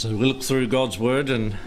[0.00, 1.58] So we look through God's Word and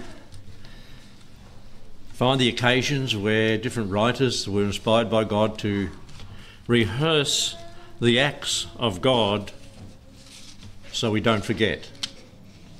[2.14, 5.92] find the occasions where different writers were inspired by God to
[6.66, 7.56] rehearse
[8.02, 9.52] the acts of God
[10.92, 11.92] so we don't forget.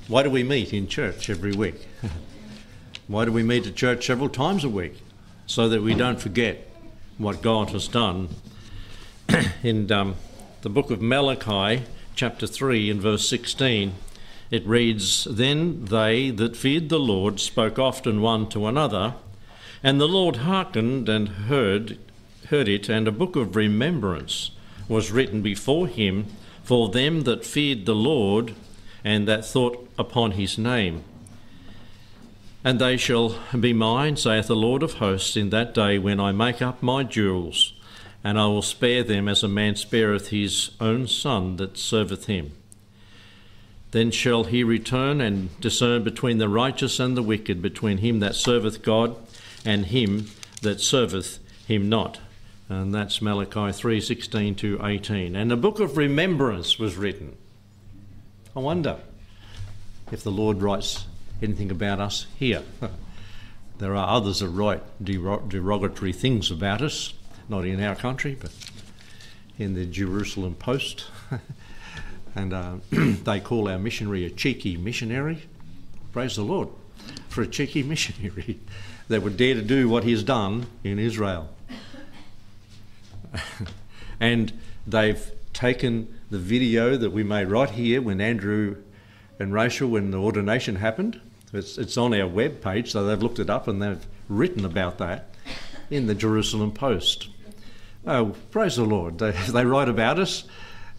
[0.08, 1.86] Why do we meet in church every week?
[3.06, 5.02] Why do we meet at church several times a week?
[5.46, 6.68] So that we don't forget
[7.16, 8.28] what God has done.
[9.62, 10.16] in um,
[10.62, 11.84] the book of Malachi,
[12.16, 13.94] chapter 3, and verse 16,
[14.54, 19.14] it reads Then they that feared the Lord spoke often one to another,
[19.82, 21.98] and the Lord hearkened and heard,
[22.50, 24.52] heard it, and a book of remembrance
[24.88, 26.26] was written before him
[26.62, 28.54] for them that feared the Lord
[29.02, 31.02] and that thought upon his name.
[32.62, 36.30] And they shall be mine, saith the Lord of hosts, in that day when I
[36.30, 37.74] make up my jewels,
[38.22, 42.52] and I will spare them as a man spareth his own son that serveth him.
[43.94, 48.34] Then shall he return and discern between the righteous and the wicked, between him that
[48.34, 49.14] serveth God
[49.64, 50.26] and him
[50.62, 52.18] that serveth him not.
[52.68, 55.36] And that's Malachi 3:16 to 18.
[55.36, 57.36] And a book of remembrance was written.
[58.56, 58.96] I wonder
[60.10, 61.06] if the Lord writes
[61.40, 62.64] anything about us here.
[63.78, 67.14] there are others that write derogatory things about us,
[67.48, 68.50] not in our country, but
[69.56, 71.04] in the Jerusalem Post.
[72.34, 75.42] and uh, they call our missionary a cheeky missionary.
[76.12, 76.68] Praise the Lord
[77.28, 78.60] for a cheeky missionary
[79.08, 81.48] that would dare to do what he's done in Israel.
[84.20, 84.52] and
[84.86, 88.76] they've taken the video that we made right here when Andrew
[89.38, 91.20] and Rachel, when the ordination happened.
[91.52, 94.98] It's, it's on our web page, so they've looked it up and they've written about
[94.98, 95.34] that
[95.90, 97.28] in the Jerusalem Post.
[98.06, 99.18] Oh, praise the Lord.
[99.18, 100.44] They, they write about us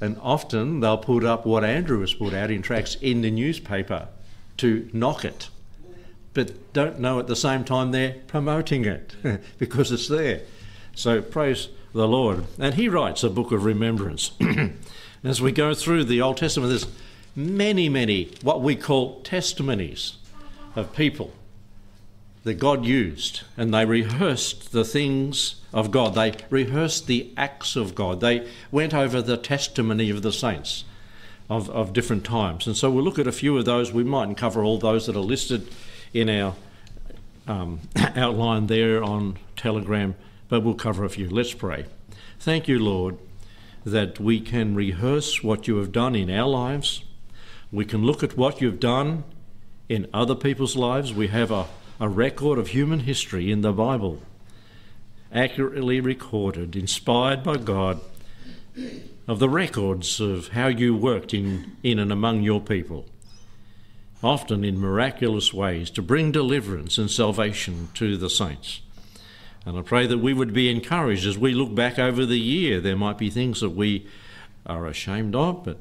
[0.01, 4.07] and often they'll put up what Andrew has put out in tracts in the newspaper
[4.57, 5.49] to knock it,
[6.33, 9.15] but don't know at the same time they're promoting it
[9.57, 10.41] because it's there.
[10.93, 12.45] So praise the Lord.
[12.59, 14.31] And he writes a book of remembrance.
[15.23, 16.87] As we go through the Old Testament, there's
[17.35, 20.17] many, many what we call testimonies
[20.75, 21.31] of people
[22.45, 26.13] that God used, and they rehearsed the things of God.
[26.13, 28.21] They rehearsed the acts of God.
[28.21, 30.83] They went over the testimony of the saints
[31.49, 32.67] of, of different times.
[32.67, 33.91] And so we'll look at a few of those.
[33.91, 35.67] We mightn't cover all those that are listed
[36.13, 36.53] in our
[37.47, 37.79] um,
[38.15, 40.13] outline there on Telegram,
[40.47, 41.27] but we'll cover a few.
[41.27, 41.85] Let's pray.
[42.39, 43.17] Thank you, Lord,
[43.83, 47.03] that we can rehearse what you have done in our lives.
[47.71, 49.23] We can look at what you've done
[49.89, 51.11] in other people's lives.
[51.11, 51.65] We have a
[51.99, 54.21] a record of human history in the Bible,
[55.31, 58.01] accurately recorded, inspired by God,
[59.27, 63.05] of the records of how you worked in, in and among your people,
[64.21, 68.81] often in miraculous ways to bring deliverance and salvation to the saints.
[69.65, 72.79] And I pray that we would be encouraged as we look back over the year.
[72.79, 74.07] There might be things that we
[74.65, 75.79] are ashamed of, but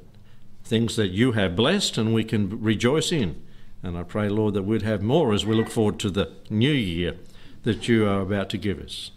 [0.65, 3.43] things that you have blessed and we can rejoice in.
[3.85, 6.73] And I pray, Lord, that we'd have more as we look forward to the new
[6.73, 7.17] year
[7.65, 9.11] that you are about to give us.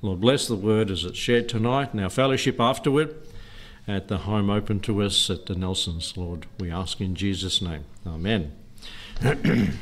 [0.00, 3.16] Lord, bless the word as it's shared tonight and our fellowship afterward
[3.88, 6.46] at the home open to us at the Nelsons, Lord.
[6.60, 7.84] We ask in Jesus' name.
[8.06, 8.52] Amen.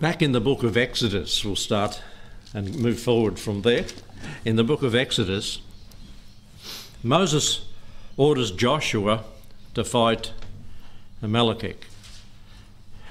[0.00, 2.02] Back in the book of Exodus, we'll start
[2.54, 3.84] and move forward from there.
[4.46, 5.60] In the book of Exodus,
[7.02, 7.66] Moses
[8.16, 9.24] orders Joshua
[9.74, 10.32] to fight
[11.22, 11.84] Amalekite.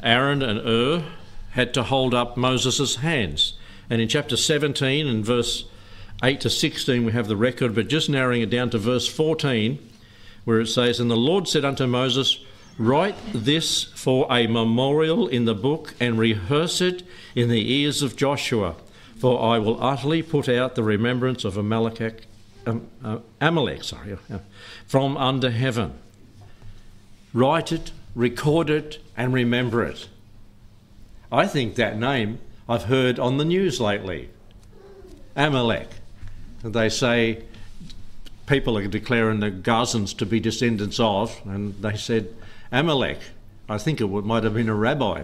[0.03, 1.03] Aaron and Hur
[1.51, 3.53] had to hold up Moses' hands.
[3.89, 5.65] And in chapter 17 and verse
[6.23, 9.79] 8 to 16, we have the record, but just narrowing it down to verse 14,
[10.43, 12.39] where it says, And the Lord said unto Moses,
[12.77, 18.17] Write this for a memorial in the book and rehearse it in the ears of
[18.17, 18.75] Joshua,
[19.17, 22.25] for I will utterly put out the remembrance of Amalek,
[22.65, 24.39] um, uh, Amalek sorry, uh,
[24.87, 25.93] from under heaven.
[27.35, 30.07] Write it, record it, and remember it.
[31.29, 32.39] I think that name
[32.69, 34.29] I've heard on the news lately.
[35.35, 35.89] Amalek.
[36.63, 37.43] They say
[38.45, 42.33] people are declaring the Gazans to be descendants of, and they said
[42.71, 43.19] Amalek.
[43.67, 45.23] I think it might have been a rabbi.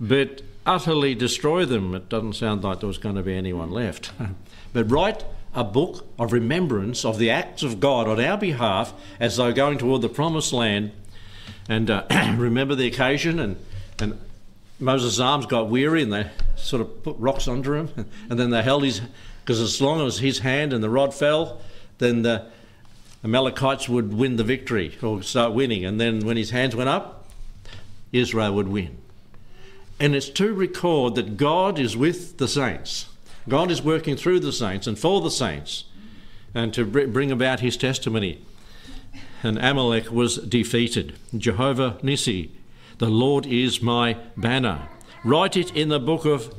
[0.00, 1.94] But utterly destroy them.
[1.94, 4.10] It doesn't sound like there was going to be anyone left.
[4.72, 5.22] but write
[5.54, 9.76] a book of remembrance of the acts of God on our behalf as they're going
[9.76, 10.92] toward the promised land
[11.68, 12.04] and uh,
[12.36, 13.56] remember the occasion, and,
[13.98, 14.18] and
[14.78, 17.90] Moses' arms got weary, and they sort of put rocks under him,
[18.30, 19.00] and then they held his,
[19.44, 21.60] because as long as his hand and the rod fell,
[21.98, 22.46] then the
[23.24, 27.28] Amalekites would win the victory or start winning, and then when his hands went up,
[28.12, 28.98] Israel would win.
[29.98, 33.06] And it's to record that God is with the saints.
[33.48, 35.84] God is working through the saints and for the saints,
[36.54, 38.44] and to bring about his testimony.
[39.46, 41.14] And Amalek was defeated.
[41.36, 42.50] Jehovah Nissi,
[42.98, 44.88] the Lord is my banner.
[45.22, 46.52] Write it in the book of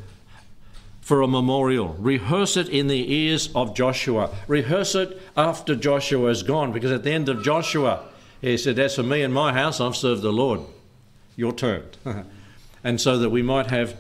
[1.02, 1.98] for a memorial.
[2.00, 4.34] Rehearse it in the ears of Joshua.
[4.48, 8.06] Rehearse it after Joshua is gone, because at the end of Joshua,
[8.40, 10.62] he said, As for me and my house, I've served the Lord.
[11.36, 11.84] Your turn.
[12.86, 13.98] and so that we might have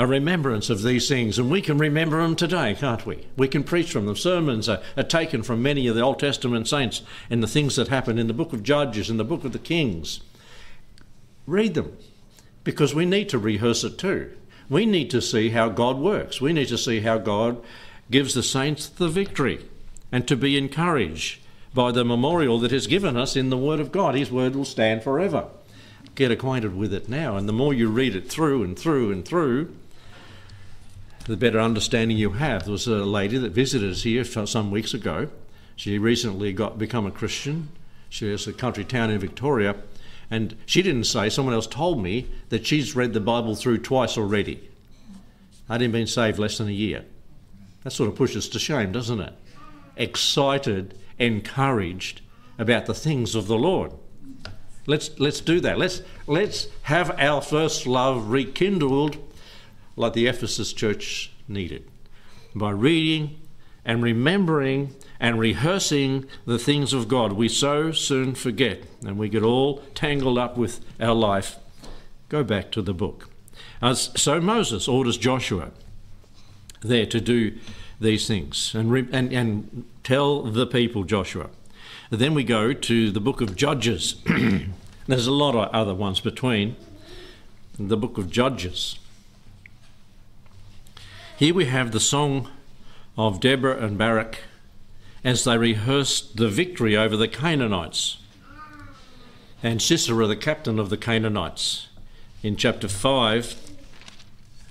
[0.00, 3.26] a remembrance of these things, and we can remember them today, can't we?
[3.36, 4.16] We can preach from them.
[4.16, 7.88] Sermons are, are taken from many of the Old Testament saints and the things that
[7.88, 10.20] happen in the book of Judges, in the book of the Kings.
[11.46, 11.98] Read them,
[12.64, 14.32] because we need to rehearse it too.
[14.70, 16.40] We need to see how God works.
[16.40, 17.62] We need to see how God
[18.10, 19.66] gives the saints the victory
[20.10, 21.40] and to be encouraged
[21.74, 24.14] by the memorial that is given us in the Word of God.
[24.14, 25.48] His Word will stand forever.
[26.14, 29.26] Get acquainted with it now, and the more you read it through and through and
[29.26, 29.76] through,
[31.30, 32.64] the better understanding you have.
[32.64, 35.28] There was a lady that visited us here some weeks ago.
[35.76, 37.68] She recently got become a Christian.
[38.08, 39.76] She has a country town in Victoria,
[40.28, 44.18] and she didn't say, someone else told me that she's read the Bible through twice
[44.18, 44.68] already.
[45.68, 47.04] Hadn't been saved less than a year.
[47.84, 49.32] That sort of pushes to shame, doesn't it?
[49.96, 52.22] Excited, encouraged
[52.58, 53.92] about the things of the Lord.
[54.86, 55.78] Let's, let's do that.
[55.78, 59.16] Let's, let's have our first love rekindled
[60.00, 61.88] like the Ephesus church needed
[62.54, 63.40] by reading
[63.84, 67.32] and remembering and rehearsing the things of God.
[67.32, 71.56] We so soon forget and we get all tangled up with our life.
[72.28, 73.30] Go back to the book.
[73.82, 75.70] Uh, As so Moses orders Joshua
[76.82, 77.58] there to do
[78.00, 81.50] these things and, re- and, and tell the people, Joshua.
[82.10, 84.16] Then we go to the book of Judges.
[85.06, 86.76] There's a lot of other ones between.
[87.78, 88.98] The book of Judges.
[91.40, 92.50] Here we have the song
[93.16, 94.40] of Deborah and Barak
[95.24, 98.18] as they rehearsed the victory over the Canaanites.
[99.62, 101.88] And Sisera, the captain of the Canaanites,
[102.42, 103.56] in chapter 5,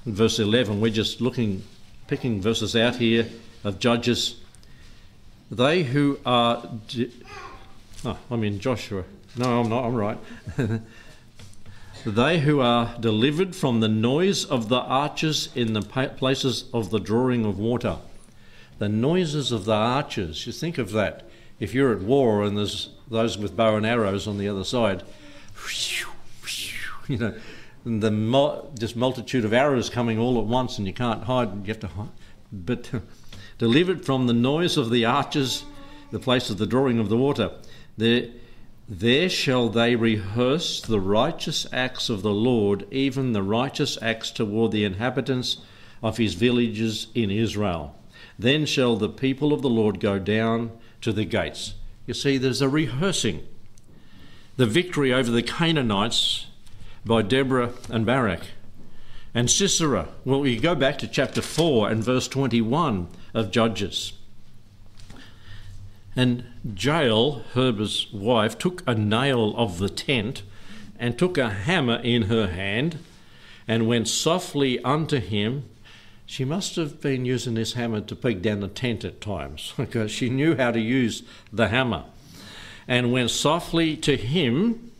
[0.06, 1.64] verse 11, we're just looking,
[2.06, 3.28] picking verses out here
[3.64, 4.40] of Judges.
[5.50, 6.70] They who are.
[8.06, 9.06] Oh, I'm in Joshua.
[9.36, 10.18] No, I'm not, I'm right.
[12.06, 17.00] they who are delivered from the noise of the archers in the places of the
[17.00, 17.98] drawing of water
[18.80, 20.48] the noises of the archers.
[20.48, 21.30] You think of that.
[21.60, 25.04] If you're at war and there's those with bow and arrows on the other side,
[27.08, 27.36] you know,
[27.86, 31.68] the just multitude of arrows coming all at once, and you can't hide.
[31.68, 32.10] You have to hide.
[32.52, 32.90] But
[33.58, 35.66] delivered from the noise of the archers,
[36.12, 37.52] the place of the drawing of the water,
[37.98, 38.30] there,
[38.92, 44.72] there shall they rehearse the righteous acts of the Lord, even the righteous acts toward
[44.72, 45.58] the inhabitants
[46.02, 47.96] of his villages in Israel.
[48.40, 50.72] Then shall the people of the Lord go down
[51.02, 51.76] to the gates.
[52.08, 53.48] You see, there's a rehearsing.
[54.58, 56.48] The victory over the Canaanites
[57.06, 58.42] by Deborah and Barak.
[59.36, 64.14] And Sisera, well, you go back to chapter 4 and verse 21 of Judges.
[66.16, 70.44] And Jael, Heber's wife, took a nail of the tent
[70.98, 73.00] and took a hammer in her hand
[73.68, 75.64] and went softly unto him.
[76.26, 80.12] She must have been using this hammer to peg down the tent at times because
[80.12, 82.06] she knew how to use the hammer.
[82.88, 84.92] And went softly to him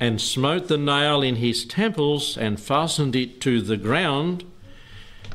[0.00, 4.44] and smote the nail in his temples and fastened it to the ground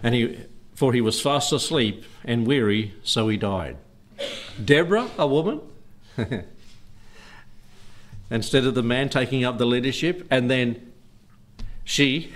[0.01, 0.39] and he
[0.74, 3.77] for he was fast asleep and weary so he died
[4.63, 5.62] deborah a woman
[8.29, 10.91] instead of the man taking up the leadership and then
[11.84, 12.31] she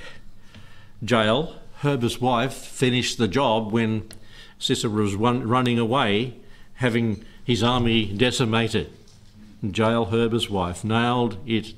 [1.01, 4.09] jael Herbert's wife finished the job when
[4.57, 6.35] Sisera was run, running away,
[6.75, 8.91] having his army decimated.
[9.63, 11.73] Jael Herbert's wife nailed it,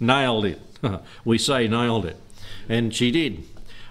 [0.00, 0.60] nailed it.
[1.24, 2.16] we say nailed it,
[2.68, 3.44] and she did.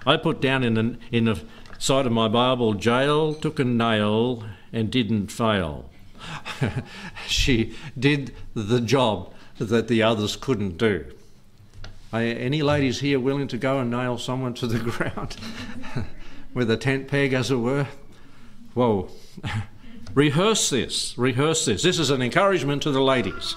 [0.05, 1.41] I put down in the in the
[1.77, 5.89] side of my Bible, Jael took a nail and didn't fail.
[7.27, 11.05] she did the job that the others couldn't do.
[12.13, 15.37] Are any ladies here willing to go and nail someone to the ground
[16.53, 17.87] with a tent peg, as it were?
[18.73, 19.09] Whoa.
[20.13, 21.17] rehearse this.
[21.17, 21.83] Rehearse this.
[21.83, 23.55] This is an encouragement to the ladies.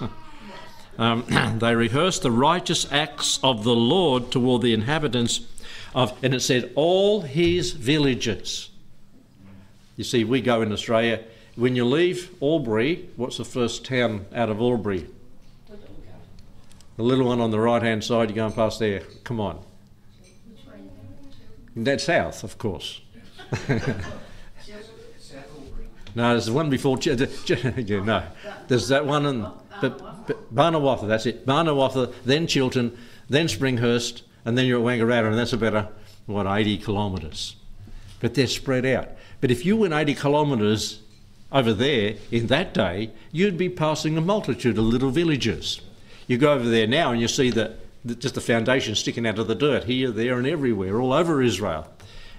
[0.99, 1.25] Um,
[1.59, 5.41] they rehearsed the righteous acts of the Lord toward the inhabitants
[5.95, 8.71] of, and it said, all his villages.
[9.97, 11.25] You see, we go in Australia
[11.57, 15.07] when you leave Albury, what's the first town out of Albury?
[16.97, 19.01] The little one on the right hand side, you're going past there.
[19.25, 19.65] Come on.
[21.77, 23.01] That's south, of course.
[23.69, 23.87] no,
[26.15, 26.99] there's the one before.
[27.03, 28.23] yeah, no,
[28.69, 29.47] there's that one in
[29.81, 31.09] but, but Barnawartha.
[31.09, 31.45] That's it.
[31.45, 32.97] Barnawartha, then Chiltern,
[33.29, 35.89] then Springhurst, and then you're at Wangaratta, and that's about a,
[36.27, 37.57] what 80 kilometres.
[38.25, 39.11] But they're spread out.
[39.43, 41.01] But if you went 80 kilometres
[41.53, 45.83] over there in that day, you'd be passing a multitude of little villages.
[46.27, 47.77] You go over there now and you see that
[48.19, 51.87] just the foundation sticking out of the dirt here, there, and everywhere, all over Israel.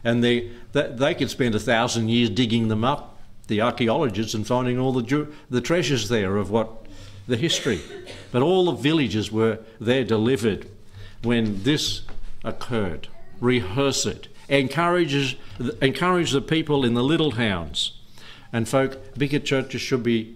[0.03, 4.79] And they, they could spend a thousand years digging them up, the archaeologists, and finding
[4.79, 6.87] all the, the treasures there of what
[7.27, 7.79] the history.
[8.31, 10.67] But all the villages were there delivered
[11.21, 12.01] when this
[12.43, 13.07] occurred.
[13.39, 14.29] Rehearse it.
[14.47, 15.35] Encourages,
[15.81, 17.93] encourage the people in the little towns.
[18.53, 20.35] And folk, bigger churches should be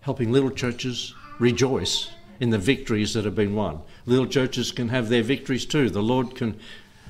[0.00, 3.80] helping little churches rejoice in the victories that have been won.
[4.06, 5.88] Little churches can have their victories too.
[5.88, 6.58] The Lord can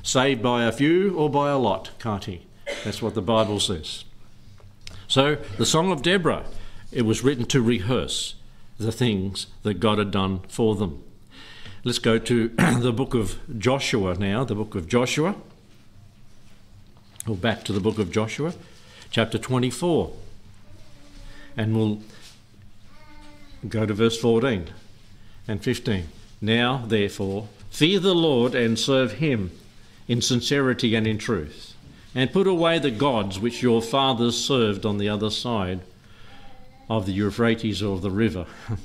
[0.03, 2.47] save by a few or by a lot, can't He?
[2.85, 4.05] That's what the Bible says.
[5.09, 6.45] So, the Song of Deborah,
[6.93, 8.35] it was written to rehearse
[8.79, 11.03] the things that God had done for them.
[11.85, 12.49] Let's go to
[12.81, 15.35] the book of Joshua now, the book of Joshua.
[17.27, 18.53] Or back to the book of Joshua,
[19.11, 20.13] chapter 24.
[21.57, 22.03] And we'll
[23.67, 24.69] go to verse 14
[25.49, 26.09] and 15.
[26.43, 29.53] Now, therefore, fear the Lord and serve him
[30.07, 31.75] in sincerity and in truth,
[32.15, 35.81] and put away the gods which your fathers served on the other side
[36.91, 38.45] of the Euphrates or the river,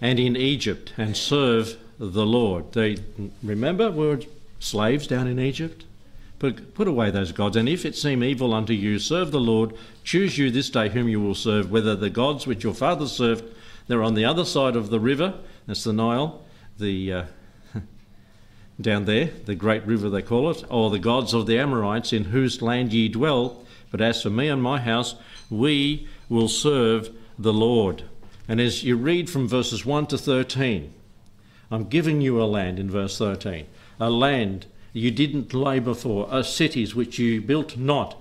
[0.00, 2.72] and in Egypt, and serve the Lord.
[2.72, 2.96] They
[3.42, 4.20] remember we were
[4.58, 5.84] slaves down in Egypt.
[6.40, 9.74] Put, put away those gods, and if it seem evil unto you, serve the Lord.
[10.04, 13.44] Choose you this day whom you will serve, whether the gods which your fathers served,
[13.86, 15.34] they're on the other side of the river,
[15.66, 16.42] that's the Nile,
[16.78, 17.24] the uh,
[18.80, 22.24] down there, the great river they call it, or the gods of the Amorites in
[22.24, 23.62] whose land ye dwell.
[23.90, 25.16] But as for me and my house,
[25.50, 28.04] we will serve the Lord.
[28.48, 30.90] And as you read from verses 1 to 13,
[31.70, 33.66] I'm giving you a land in verse 13,
[34.00, 38.20] a land you didn't labour for, a cities which you built not,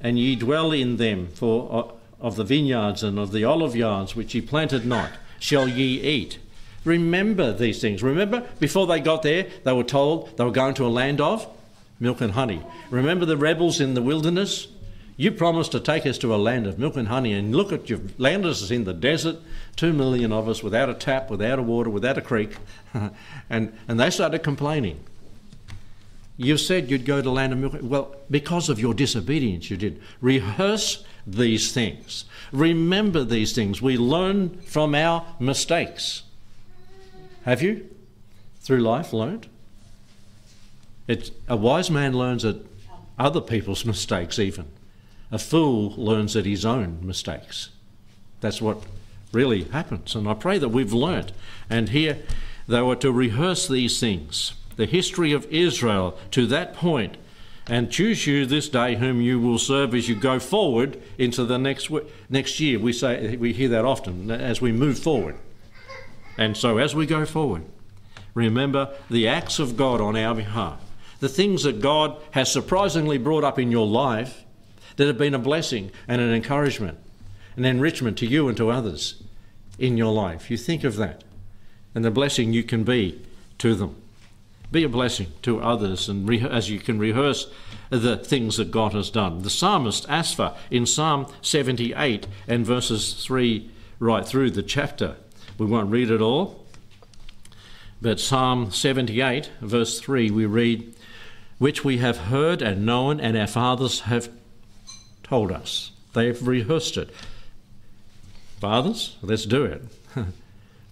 [0.00, 4.16] and ye dwell in them for uh, of the vineyards and of the olive yards
[4.16, 6.38] which ye planted not, shall ye eat.
[6.84, 8.02] Remember these things.
[8.02, 11.46] Remember, before they got there, they were told they were going to a land of
[11.98, 12.62] milk and honey.
[12.90, 14.68] Remember the rebels in the wilderness?
[15.16, 17.88] You promised to take us to a land of milk and honey, and look at
[17.88, 19.36] you've landed us in the desert,
[19.76, 22.56] two million of us without a tap, without a water, without a creek,
[23.50, 24.98] and, and they started complaining.
[26.36, 27.74] You said you'd go to land of milk.
[27.80, 30.02] Well, because of your disobedience, you did.
[30.20, 32.24] Rehearse these things.
[32.52, 33.80] Remember these things.
[33.80, 36.22] We learn from our mistakes.
[37.44, 37.88] Have you?
[38.60, 39.48] Through life, learned?
[41.06, 42.56] It's, a wise man learns at
[43.18, 44.66] other people's mistakes, even.
[45.30, 47.70] A fool learns at his own mistakes.
[48.40, 48.78] That's what
[49.32, 50.14] really happens.
[50.14, 51.32] And I pray that we've learnt.
[51.68, 52.18] And here
[52.66, 57.16] they were to rehearse these things, the history of Israel to that point,
[57.66, 61.58] and choose you this day whom you will serve as you go forward into the
[61.58, 61.90] next
[62.28, 62.78] next year.
[62.78, 65.36] We say we hear that often as we move forward.
[66.36, 67.62] And so as we go forward,
[68.34, 70.80] remember the acts of God on our behalf,
[71.20, 74.44] the things that God has surprisingly brought up in your life
[74.96, 76.98] that have been a blessing and an encouragement,
[77.56, 79.22] an enrichment to you and to others
[79.78, 80.50] in your life.
[80.50, 81.24] You think of that
[81.94, 83.22] and the blessing you can be
[83.58, 83.96] to them.
[84.70, 87.48] Be a blessing to others, and re- as you can rehearse
[87.90, 89.42] the things that God has done.
[89.42, 95.16] The psalmist Asaph in Psalm 78 and verses 3 right through the chapter.
[95.58, 96.64] We won't read it all,
[98.04, 100.94] but Psalm 78, verse 3, we read,
[101.58, 104.28] Which we have heard and known, and our fathers have
[105.22, 105.92] told us.
[106.12, 107.10] They've rehearsed it.
[108.60, 109.82] Fathers, let's do it.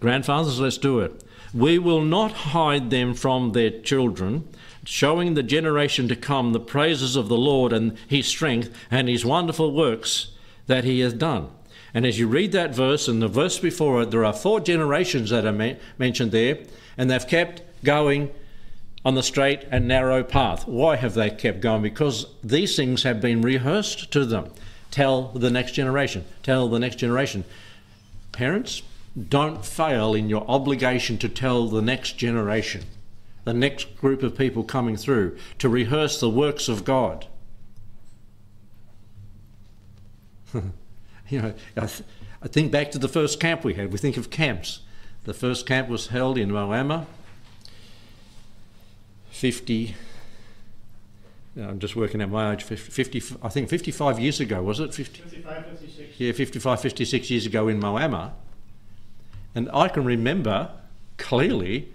[0.01, 1.23] Grandfathers, let's do it.
[1.55, 4.49] We will not hide them from their children,
[4.85, 9.25] showing the generation to come the praises of the Lord and his strength and his
[9.25, 10.33] wonderful works
[10.67, 11.49] that he has done.
[11.95, 15.31] And as you read that verse and the verse before it, there are four generations
[15.31, 16.59] that are mentioned there,
[16.97, 18.31] and they've kept going
[19.05, 20.67] on the straight and narrow path.
[20.67, 21.83] Why have they kept going?
[21.83, 24.51] Because these things have been rehearsed to them.
[24.91, 26.25] Tell the next generation.
[26.43, 27.45] Tell the next generation.
[28.31, 28.83] Parents,
[29.29, 32.85] don't fail in your obligation to tell the next generation,
[33.45, 37.27] the next group of people coming through, to rehearse the works of God.
[41.29, 42.03] You know, I, th-
[42.43, 43.91] I think back to the first camp we had.
[43.91, 44.81] We think of camps.
[45.25, 47.07] The first camp was held in Moama.
[49.31, 49.95] 50,
[51.57, 54.93] I'm just working out my age, 50, 50, I think 55 years ago, was it?
[54.93, 56.21] 50, 55, 56.
[56.21, 58.33] Yeah, 55, 56 years ago in Moama.
[59.55, 60.71] And I can remember
[61.19, 61.93] clearly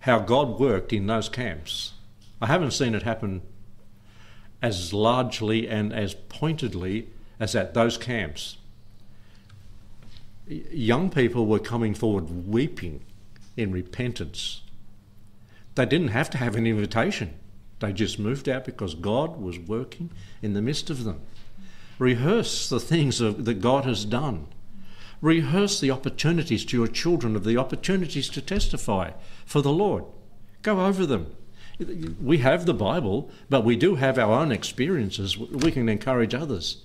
[0.00, 1.92] how God worked in those camps.
[2.40, 3.42] I haven't seen it happen
[4.62, 8.56] as largely and as pointedly as at those camps.
[10.46, 13.02] Young people were coming forward weeping
[13.56, 14.62] in repentance.
[15.74, 17.34] They didn't have to have an invitation.
[17.78, 20.10] They just moved out because God was working
[20.42, 21.20] in the midst of them.
[21.98, 24.46] Rehearse the things that God has done.
[25.20, 29.10] Rehearse the opportunities to your children of the opportunities to testify
[29.44, 30.04] for the Lord.
[30.62, 31.34] Go over them.
[32.22, 35.38] We have the Bible, but we do have our own experiences.
[35.38, 36.82] We can encourage others.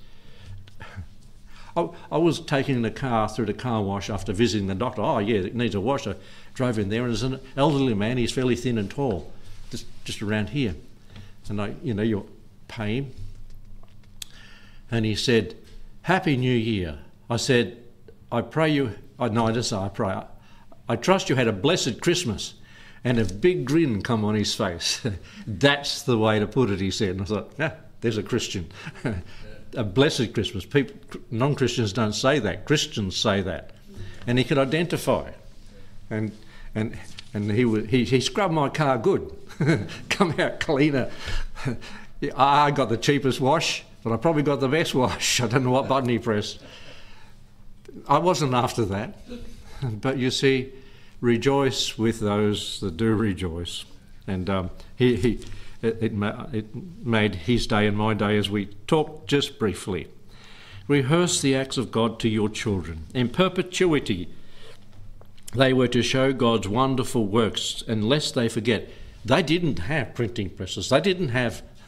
[1.78, 5.02] I, was taking the car through the car wash after visiting the doctor.
[5.02, 6.08] Oh, yeah, it needs a wash.
[6.08, 6.16] I
[6.54, 8.18] drove in there, and there's an elderly man.
[8.18, 9.34] He's fairly thin and tall,
[9.70, 10.76] just, just around here.
[11.50, 12.30] And I, you know, you
[12.70, 13.12] pay him.
[14.90, 15.56] And he said,
[16.04, 17.00] Happy New Year.
[17.30, 17.78] I said,
[18.36, 20.22] I pray you, I no, I just say I pray.
[20.90, 22.56] I trust you had a blessed Christmas.
[23.06, 25.06] And a big grin come on his face.
[25.48, 27.10] That's the way to put it, he said.
[27.10, 28.68] And I thought, yeah, there's a Christian.
[29.76, 30.66] a blessed Christmas.
[30.66, 30.96] People,
[31.30, 32.66] non-Christians don't say that.
[32.66, 33.72] Christians say that.
[34.26, 35.30] And he could identify.
[36.10, 36.32] And
[36.74, 36.98] and
[37.34, 39.32] and he he, he scrubbed my car good.
[40.10, 41.12] Come out cleaner.
[42.36, 45.42] I got the cheapest wash, but I probably got the best wash.
[45.42, 46.60] I don't know what button he pressed.
[48.08, 49.18] I wasn't after that.
[49.82, 50.72] But you see,
[51.22, 53.86] rejoice with those that do rejoice.
[54.28, 55.40] And um, he, he,
[55.82, 56.68] it, it, ma- it
[57.04, 60.08] made his day and my day as we talked just briefly.
[60.88, 63.06] Rehearse the acts of God to your children.
[63.14, 64.30] In perpetuity,
[65.54, 68.90] they were to show God's wonderful works, and lest they forget,
[69.24, 71.64] they didn't have printing presses, they didn't have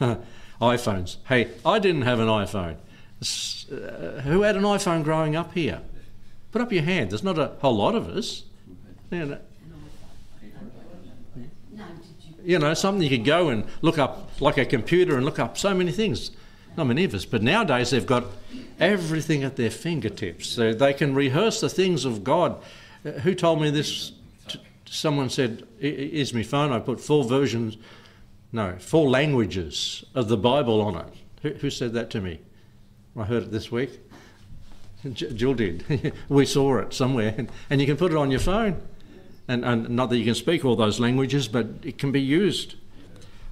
[0.60, 1.16] iPhones.
[1.28, 2.76] Hey, I didn't have an iPhone.
[3.20, 5.80] Uh, who had an iPhone growing up here?
[6.50, 7.10] Put up your hand.
[7.10, 8.44] There's not a whole lot of us.
[9.10, 9.38] You know,
[12.44, 15.58] you know, something you could go and look up, like a computer, and look up
[15.58, 16.30] so many things.
[16.76, 18.24] Not many of us, but nowadays they've got
[18.80, 20.48] everything at their fingertips.
[20.48, 22.62] So they can rehearse the things of God.
[23.04, 24.12] Uh, who told me this?
[24.86, 27.76] Someone said, "Is my phone?" I put four versions,
[28.52, 31.06] no, four languages of the Bible on it.
[31.42, 32.40] Who, who said that to me?
[33.16, 34.00] I heard it this week.
[35.12, 36.12] Jill did.
[36.28, 38.80] we saw it somewhere, and, and you can put it on your phone.
[39.46, 42.74] And, and not that you can speak all those languages, but it can be used.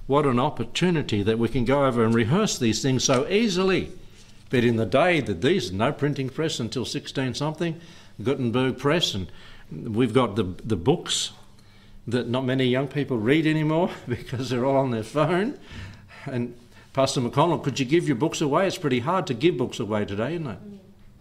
[0.05, 3.91] What an opportunity that we can go over and rehearse these things so easily.
[4.49, 7.79] But in the day that these, no printing press until 16 something,
[8.23, 9.29] Gutenberg press, and
[9.71, 11.31] we've got the, the books
[12.07, 15.59] that not many young people read anymore because they're all on their phone.
[16.25, 16.55] And
[16.93, 18.67] Pastor McConnell, could you give your books away?
[18.67, 20.57] It's pretty hard to give books away today, isn't it?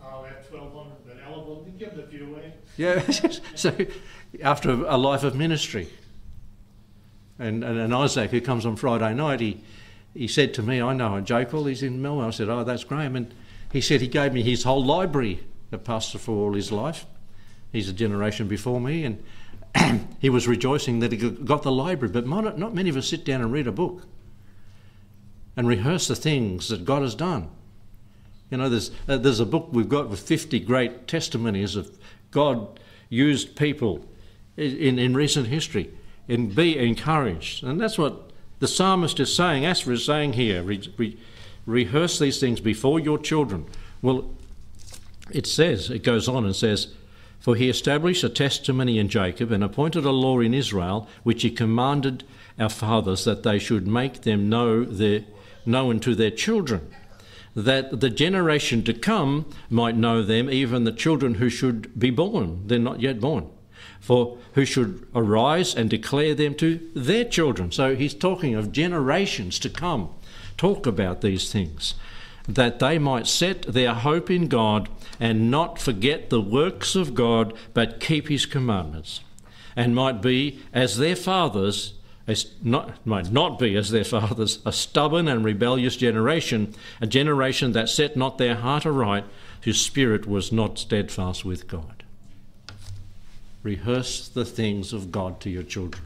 [0.02, 2.52] Oh, we have 1,200, but Ella will give a few away.
[2.76, 3.00] Yeah,
[3.54, 3.74] so
[4.42, 5.88] after a life of ministry.
[7.38, 9.60] And, and, and, Isaac, who comes on Friday night, he,
[10.14, 12.26] he said to me, I know a Jacob, he's in Melbourne.
[12.26, 13.14] I said, Oh, that's Graham.
[13.14, 13.34] And
[13.72, 15.40] he said he gave me his whole library
[15.72, 17.04] of pastor for all his life.
[17.72, 19.04] He's a generation before me.
[19.04, 22.12] And he was rejoicing that he got the library.
[22.12, 24.04] But not, not many of us sit down and read a book
[25.56, 27.50] and rehearse the things that God has done.
[28.50, 31.98] You know, there's, uh, there's a book we've got with 50 great testimonies of
[32.30, 34.04] God used people
[34.56, 35.90] in, in recent history.
[36.28, 37.62] And be encouraged.
[37.62, 41.16] And that's what the psalmist is saying, Asaph is saying here re, re,
[41.66, 43.66] rehearse these things before your children.
[44.02, 44.30] Well,
[45.30, 46.88] it says, it goes on and says,
[47.38, 51.50] For he established a testimony in Jacob and appointed a law in Israel, which he
[51.50, 52.24] commanded
[52.58, 55.24] our fathers that they should make them know their,
[55.64, 56.90] known to their children,
[57.56, 62.62] that the generation to come might know them, even the children who should be born.
[62.66, 63.50] They're not yet born
[64.00, 67.72] for who should arise and declare them to their children.
[67.72, 70.10] So he's talking of generations to come.
[70.56, 71.94] Talk about these things,
[72.46, 74.88] that they might set their hope in God
[75.18, 79.22] and not forget the works of God, but keep his commandments,
[79.74, 81.94] and might be as their fathers.
[82.62, 87.88] Not, might not be as their fathers, a stubborn and rebellious generation, a generation that
[87.88, 89.24] set not their heart aright,
[89.62, 92.02] whose spirit was not steadfast with God.
[93.62, 96.04] Rehearse the things of God to your children.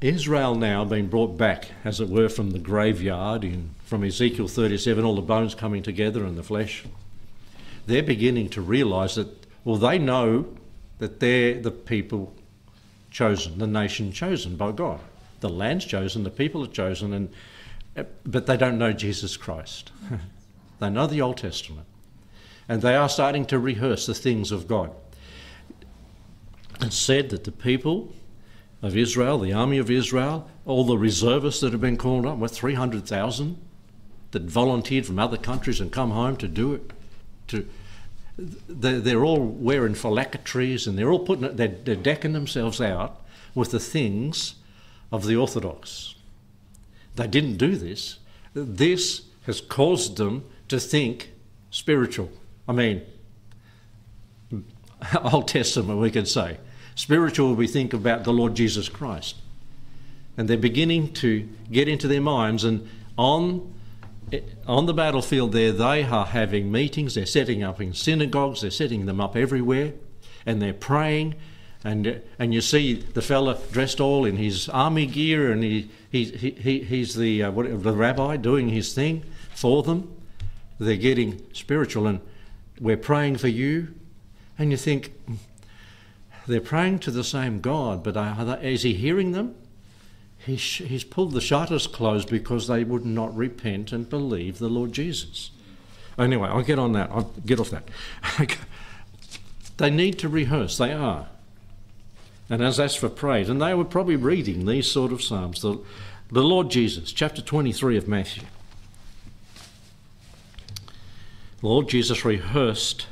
[0.00, 5.04] Israel now being brought back, as it were, from the graveyard in from Ezekiel 37,
[5.04, 6.84] all the bones coming together and the flesh.
[7.86, 10.46] they're beginning to realise that, well, they know
[10.98, 12.34] that they're the people
[13.10, 15.00] chosen, the nation chosen by God.
[15.40, 17.30] The land's chosen, the people are chosen, and,
[17.96, 19.92] uh, but they don't know Jesus Christ.
[20.80, 21.86] they know the Old Testament.
[22.68, 24.90] And they are starting to rehearse the things of God.
[26.80, 28.12] It's said that the people
[28.82, 32.48] of Israel, the army of Israel, all the reservists that have been called up, were
[32.48, 33.56] 300,000
[34.30, 36.92] that volunteered from other countries and come home to do it.
[37.48, 37.66] To,
[38.38, 43.20] they're, all wearing phylacteries and they're all putting they're, they're decking themselves out
[43.54, 44.54] with the things
[45.10, 46.14] of the Orthodox.
[47.16, 48.18] They didn't do this.
[48.54, 51.32] This has caused them to think
[51.70, 52.30] spiritual.
[52.68, 53.02] I mean,
[55.32, 56.58] Old Testament, we could say.
[56.94, 59.36] Spiritual, we think about the Lord Jesus Christ.
[60.36, 63.74] And they're beginning to get into their minds, and on,
[64.66, 69.06] on the battlefield there, they are having meetings, they're setting up in synagogues, they're setting
[69.06, 69.94] them up everywhere,
[70.44, 71.34] and they're praying.
[71.84, 76.24] And, and you see the fella dressed all in his army gear, and he, he,
[76.24, 80.14] he, he's the, uh, what, the rabbi doing his thing for them.
[80.78, 82.20] They're getting spiritual, and
[82.80, 83.94] we're praying for you.
[84.58, 85.12] And you think,
[86.48, 89.54] they're praying to the same God, but they, is he hearing them?
[90.38, 94.92] He's, he's pulled the shutters closed because they would not repent and believe the Lord
[94.92, 95.50] Jesus.
[96.18, 97.10] Anyway, I'll get on that.
[97.10, 97.88] I'll get off that.
[99.76, 100.78] they need to rehearse.
[100.78, 101.28] They are.
[102.50, 105.60] And as that's for praise, and they were probably reading these sort of psalms.
[105.60, 105.78] The,
[106.30, 108.44] the Lord Jesus, chapter 23 of Matthew.
[111.60, 113.06] Lord Jesus rehearsed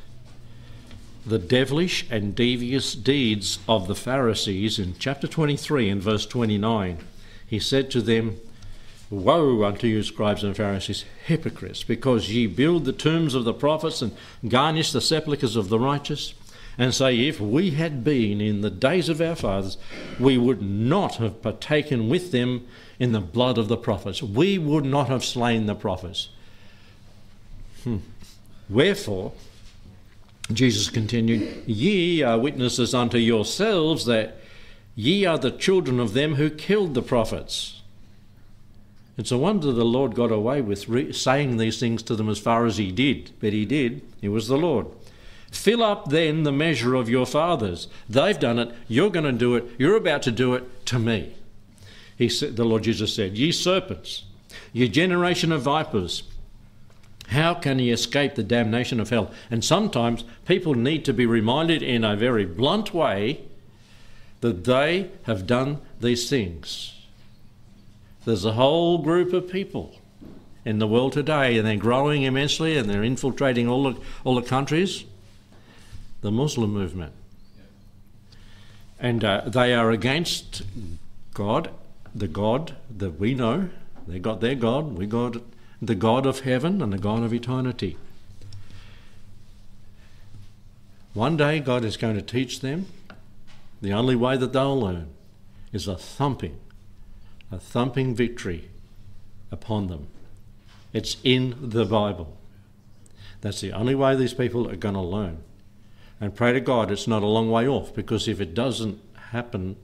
[1.27, 6.99] the devilish and devious deeds of the Pharisees in chapter 23 and verse 29.
[7.47, 8.39] He said to them,
[9.09, 14.03] Woe unto you, scribes and Pharisees, hypocrites, because ye build the tombs of the prophets
[14.03, 14.17] and
[14.49, 16.35] garnish the sepulchres of the righteous,
[16.77, 19.79] and say, If we had been in the days of our fathers,
[20.19, 22.67] we would not have partaken with them
[22.99, 24.23] in the blood of the prophets.
[24.23, 26.29] We would not have slain the prophets.
[27.85, 27.99] Hmm.
[28.69, 29.33] Wherefore,
[30.53, 34.41] Jesus continued, Ye are witnesses unto yourselves that
[34.97, 37.83] ye are the children of them who killed the prophets.
[39.19, 42.39] It's a wonder the Lord got away with re- saying these things to them as
[42.39, 44.03] far as he did, but he did.
[44.21, 44.87] He was the Lord.
[45.51, 47.89] Fill up then the measure of your fathers.
[48.09, 48.75] They've done it.
[48.89, 49.65] You're going to do it.
[49.79, 51.35] You're about to do it to me.
[52.17, 54.25] He said, the Lord Jesus said, Ye serpents,
[54.73, 56.25] ye generation of vipers,
[57.29, 59.31] how can he escape the damnation of hell?
[59.51, 63.43] And sometimes people need to be reminded in a very blunt way
[64.47, 66.95] that they have done these things.
[68.25, 69.99] There's a whole group of people
[70.65, 74.49] in the world today, and they're growing immensely and they're infiltrating all the, all the
[74.49, 75.05] countries.
[76.21, 77.13] The Muslim movement.
[79.01, 80.63] And uh, they are against
[81.35, 81.71] God,
[82.15, 83.69] the God that we know.
[84.07, 85.37] They got their God, we got
[85.83, 87.97] the God of heaven and the God of eternity.
[91.15, 92.87] One day, God is going to teach them.
[93.81, 95.09] The only way that they'll learn
[95.73, 96.59] is a thumping,
[97.51, 98.71] a thumping victory
[99.51, 100.09] upon them.
[100.93, 102.37] It's in the Bible.
[103.43, 105.39] That's the only way these people are going to learn.
[106.21, 108.99] And pray to God it's not a long way off, because if it doesn't
[109.31, 109.77] happen,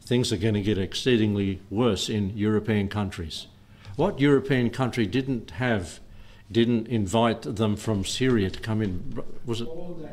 [0.00, 3.48] things are going to get exceedingly worse in European countries.
[3.96, 5.98] What European country didn't have,
[6.50, 9.20] didn't invite them from Syria to come in?
[9.44, 10.08] Was it Poland,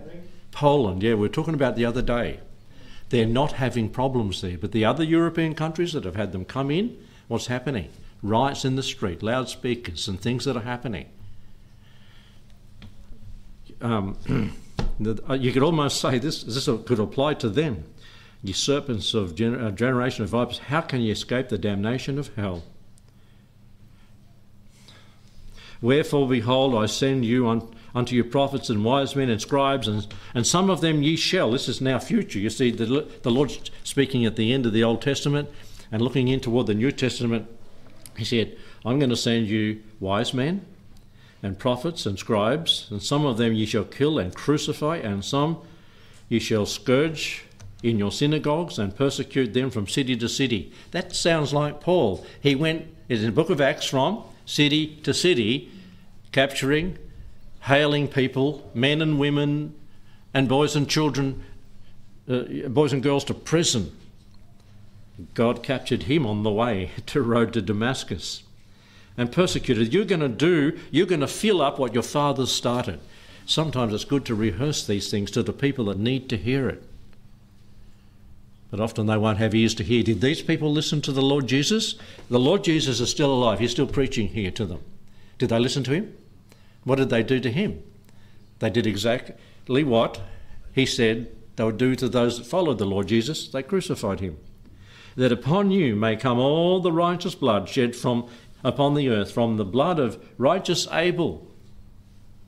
[0.51, 1.04] Poland?
[1.04, 2.39] Yeah, we were talking about the other day.
[3.09, 6.71] They're not having problems there, but the other European countries that have had them come
[6.71, 7.89] in, what's happening?
[8.23, 11.07] Riots in the street, loudspeakers, and things that are happening.
[13.81, 14.17] Um,
[14.99, 17.83] you could almost say this, this could apply to them.
[18.43, 22.33] You serpents of gener- uh, generation of vipers, how can you escape the damnation of
[22.35, 22.63] hell?
[25.81, 30.05] Wherefore, behold, I send you un, unto your prophets and wise men and scribes, and,
[30.34, 31.51] and some of them ye shall.
[31.51, 32.38] This is now future.
[32.38, 35.49] You see, the, the Lord's speaking at the end of the Old Testament
[35.91, 37.47] and looking in toward the New Testament.
[38.17, 40.65] He said, I'm going to send you wise men
[41.41, 45.60] and prophets and scribes, and some of them ye shall kill and crucify, and some
[46.27, 47.45] ye shall scourge
[47.84, 50.73] in your synagogues and persecute them from city to city.
[50.91, 52.25] That sounds like Paul.
[52.41, 55.71] He went, is in the book of Acts, from city to city,
[56.31, 56.97] capturing,
[57.65, 59.73] hailing people, men and women,
[60.36, 61.43] and boys and children,
[62.30, 63.91] uh, boys and girls to prison.
[65.34, 68.43] God captured him on the way to road to Damascus
[69.17, 69.93] and persecuted.
[69.93, 72.99] You're going to do, you're going to fill up what your fathers started.
[73.47, 76.84] sometimes it's good to rehearse these things to the people that need to hear it.
[78.69, 80.04] But often they won't have ears to hear.
[80.04, 81.95] Did these people listen to the Lord Jesus?
[82.30, 83.60] The Lord Jesus is still alive.
[83.60, 84.82] He's still preaching here to them.
[85.39, 86.13] Did they listen to him?
[86.86, 87.84] What did they do to him?
[88.60, 90.21] They did exactly what
[90.74, 93.48] he said they would do to those that followed the Lord Jesus.
[93.48, 94.38] They crucified him.
[95.15, 98.28] That upon you may come all the righteous blood shed from
[98.63, 101.48] upon the earth, from the blood of righteous Abel,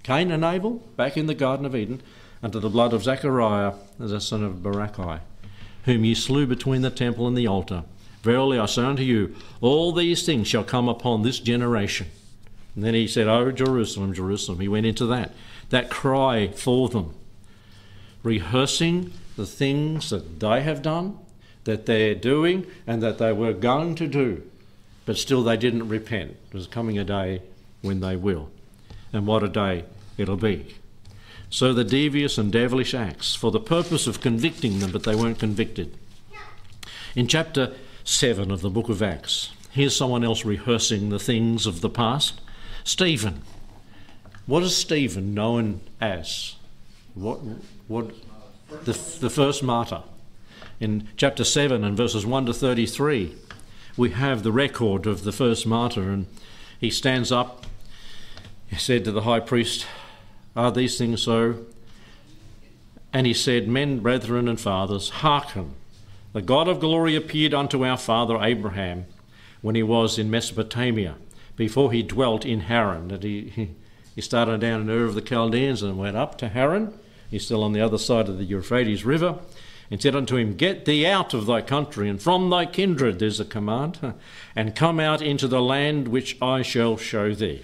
[0.04, 2.02] Cain and Abel, back in the Garden of Eden,
[2.42, 5.20] unto the blood of Zechariah, the son of Barakai,
[5.86, 7.84] whom ye slew between the temple and the altar.
[8.24, 12.08] Verily I say unto you, all these things shall come upon this generation.
[12.78, 14.62] And then he said, Oh, Jerusalem, Jerusalem.
[14.62, 15.34] He went into that,
[15.72, 17.14] that cry for them,
[18.24, 21.20] rehearsing the things that they have done,
[21.66, 24.44] that they're doing, and that they were going to do
[25.08, 26.36] but still they didn't repent.
[26.52, 27.42] There's coming a day
[27.82, 28.50] when they will.
[29.14, 29.86] And what a day
[30.18, 30.76] it'll be.
[31.50, 35.40] So the devious and devilish acts, for the purpose of convicting them, but they weren't
[35.40, 35.98] convicted.
[37.16, 41.80] In chapter 7 of the book of Acts, here's someone else rehearsing the things of
[41.80, 42.42] the past.
[42.88, 43.42] Stephen.
[44.46, 46.56] What is Stephen known as?
[47.16, 47.40] What,
[47.90, 48.12] what,
[48.86, 50.04] the, the first martyr.
[50.80, 53.36] In chapter 7 and verses 1 to 33,
[53.98, 56.28] we have the record of the first martyr, and
[56.80, 57.66] he stands up.
[58.68, 59.86] He said to the high priest,
[60.56, 61.66] Are these things so?
[63.12, 65.74] And he said, Men, brethren, and fathers, hearken.
[66.32, 69.08] The God of glory appeared unto our father Abraham
[69.62, 71.16] when he was in Mesopotamia,
[71.58, 73.12] before he dwelt in Haran.
[73.12, 73.76] And he,
[74.16, 76.98] he started down in Ur of the Chaldeans and went up to Haran.
[77.30, 79.40] He's still on the other side of the Euphrates River
[79.90, 83.40] and said unto him, Get thee out of thy country and from thy kindred, there's
[83.40, 84.14] a command,
[84.56, 87.64] and come out into the land which I shall show thee.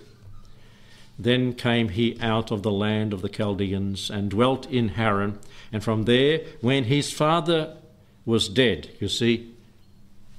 [1.17, 5.39] Then came he out of the land of the Chaldeans and dwelt in Haran,
[5.71, 7.77] and from there, when his father
[8.25, 9.53] was dead, you see,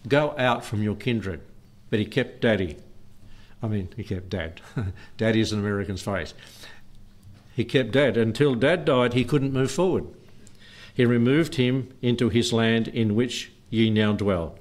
[0.09, 1.41] go out from your kindred.
[1.91, 2.77] But he kept daddy.
[3.65, 4.61] I mean, he kept dad.
[5.17, 6.35] daddy is an American's phrase.
[7.57, 8.17] He kept dad.
[8.17, 10.07] Until dad died, he couldn't move forward
[10.95, 14.57] he removed him into his land in which ye now dwell.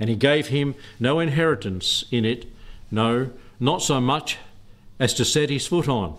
[0.00, 2.46] And he gave him no inheritance in it,
[2.90, 4.36] no, not so much
[4.98, 6.16] as to set his foot on.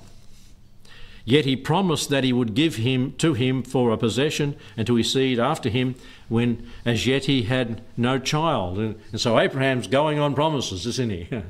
[1.26, 4.96] Yet he promised that he would give him to him for a possession and to
[4.96, 5.96] his seed after him,
[6.30, 8.80] when as yet he had no child.
[8.80, 11.28] And, and so Abraham's going on promises, isn't he?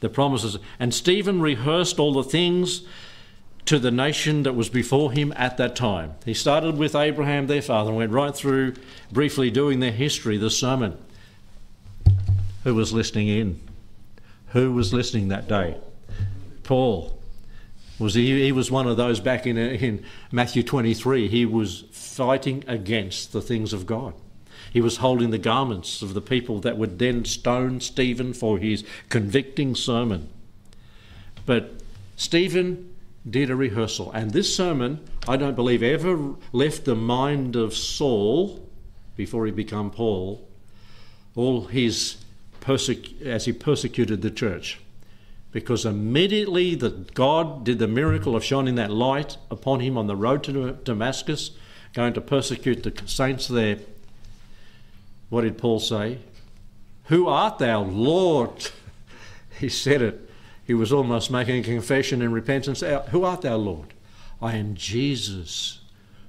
[0.00, 0.58] the promises.
[0.78, 2.82] And Stephen rehearsed all the things
[3.66, 6.14] to the nation that was before him at that time.
[6.24, 8.74] He started with Abraham, their father, and went right through
[9.10, 10.96] briefly doing their history, the sermon.
[12.64, 13.60] Who was listening in?
[14.48, 15.76] Who was listening that day?
[16.62, 17.20] Paul.
[17.98, 21.28] Was he, he was one of those back in, in Matthew 23.
[21.28, 24.14] He was fighting against the things of God.
[24.76, 28.84] He was holding the garments of the people that would then stone Stephen for his
[29.08, 30.28] convicting sermon.
[31.46, 31.80] But
[32.16, 32.94] Stephen
[33.26, 34.12] did a rehearsal.
[34.12, 38.68] And this sermon, I don't believe, ever left the mind of Saul
[39.16, 40.46] before he became Paul,
[41.34, 42.18] all his
[42.60, 44.78] persec- as he persecuted the church.
[45.52, 50.16] Because immediately that God did the miracle of shining that light upon him on the
[50.16, 51.52] road to Damascus,
[51.94, 53.78] going to persecute the saints there,
[55.28, 56.18] what did Paul say?
[57.04, 58.70] Who art thou, Lord?
[59.58, 60.26] He said it
[60.66, 62.82] he was almost making a confession and repentance.
[62.82, 63.94] Uh, who art thou, Lord?
[64.42, 65.78] I am Jesus,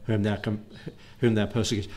[0.05, 0.37] whom thou,
[1.19, 1.89] whom thou persecutest.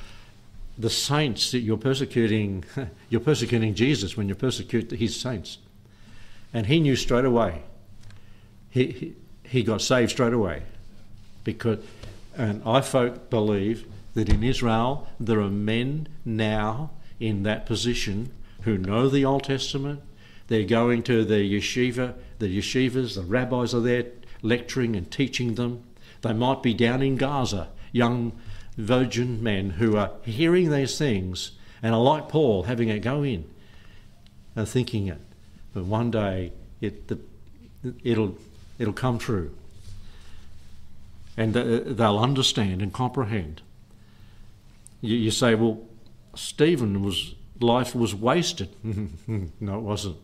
[0.78, 2.64] The saints that you're persecuting,
[3.10, 5.58] you're persecuting Jesus when you persecute his saints.
[6.54, 7.62] And he knew straight away.
[8.70, 10.62] He, he, he got saved straight away.
[11.44, 11.80] Because,
[12.36, 18.76] and I folk believe that in Israel there are men now in that position who
[18.76, 20.00] know the Old Testament,
[20.48, 24.06] they're going to the yeshiva, the yeshivas, the rabbis are there
[24.42, 25.84] lecturing and teaching them.
[26.22, 28.32] They might be down in Gaza, young
[28.76, 33.44] virgin men who are hearing these things and are like Paul, having it go in
[34.56, 35.20] and thinking it.
[35.72, 37.18] But one day it, the,
[38.02, 38.36] it'll,
[38.78, 39.54] it'll come true.
[41.36, 43.62] And uh, they'll understand and comprehend.
[45.00, 45.80] You, you say, well,
[46.34, 48.68] Stephen was life was wasted.
[49.60, 50.16] no, it wasn't.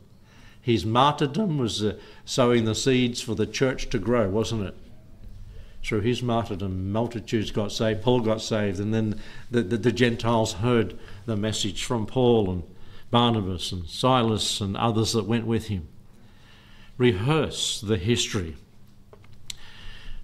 [0.61, 4.75] His martyrdom was uh, sowing the seeds for the church to grow, wasn't it?
[5.85, 8.03] Through his martyrdom, multitudes got saved.
[8.03, 12.65] Paul got saved, and then the, the, the Gentiles heard the message from Paul and
[13.13, 15.87] Barnabas and Silas and others that went with him.
[16.99, 18.57] Rehearse the history.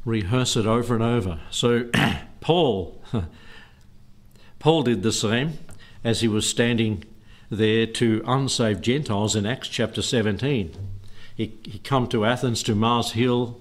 [0.04, 1.40] rehearse it over and over.
[1.50, 1.88] So
[2.40, 3.00] Paul,
[4.62, 5.58] Paul did the same
[6.04, 7.02] as he was standing
[7.50, 10.70] there to unsaved Gentiles in Acts chapter 17.
[11.34, 13.60] He, he come to Athens to Mars Hill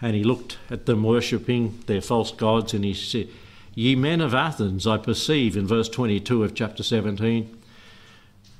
[0.00, 3.26] and he looked at them worshipping their false gods and he said,
[3.74, 7.58] Ye men of Athens, I perceive in verse 22 of chapter 17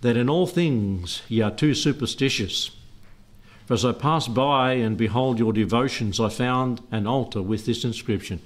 [0.01, 2.73] that in all things ye are too superstitious.
[3.67, 7.85] For as I passed by and behold your devotions, I found an altar with this
[7.85, 8.41] inscription.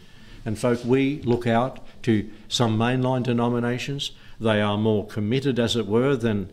[0.44, 4.12] And folk, we look out to some mainline denominations.
[4.40, 6.50] They are more committed, as it were, than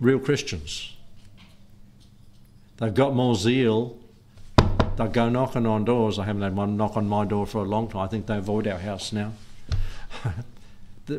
[0.00, 0.96] real Christians.
[2.78, 3.98] They've got more zeal.
[4.96, 6.18] They'll go knocking on doors.
[6.18, 8.02] I haven't had one knock on my door for a long time.
[8.02, 9.32] I think they avoid our house now.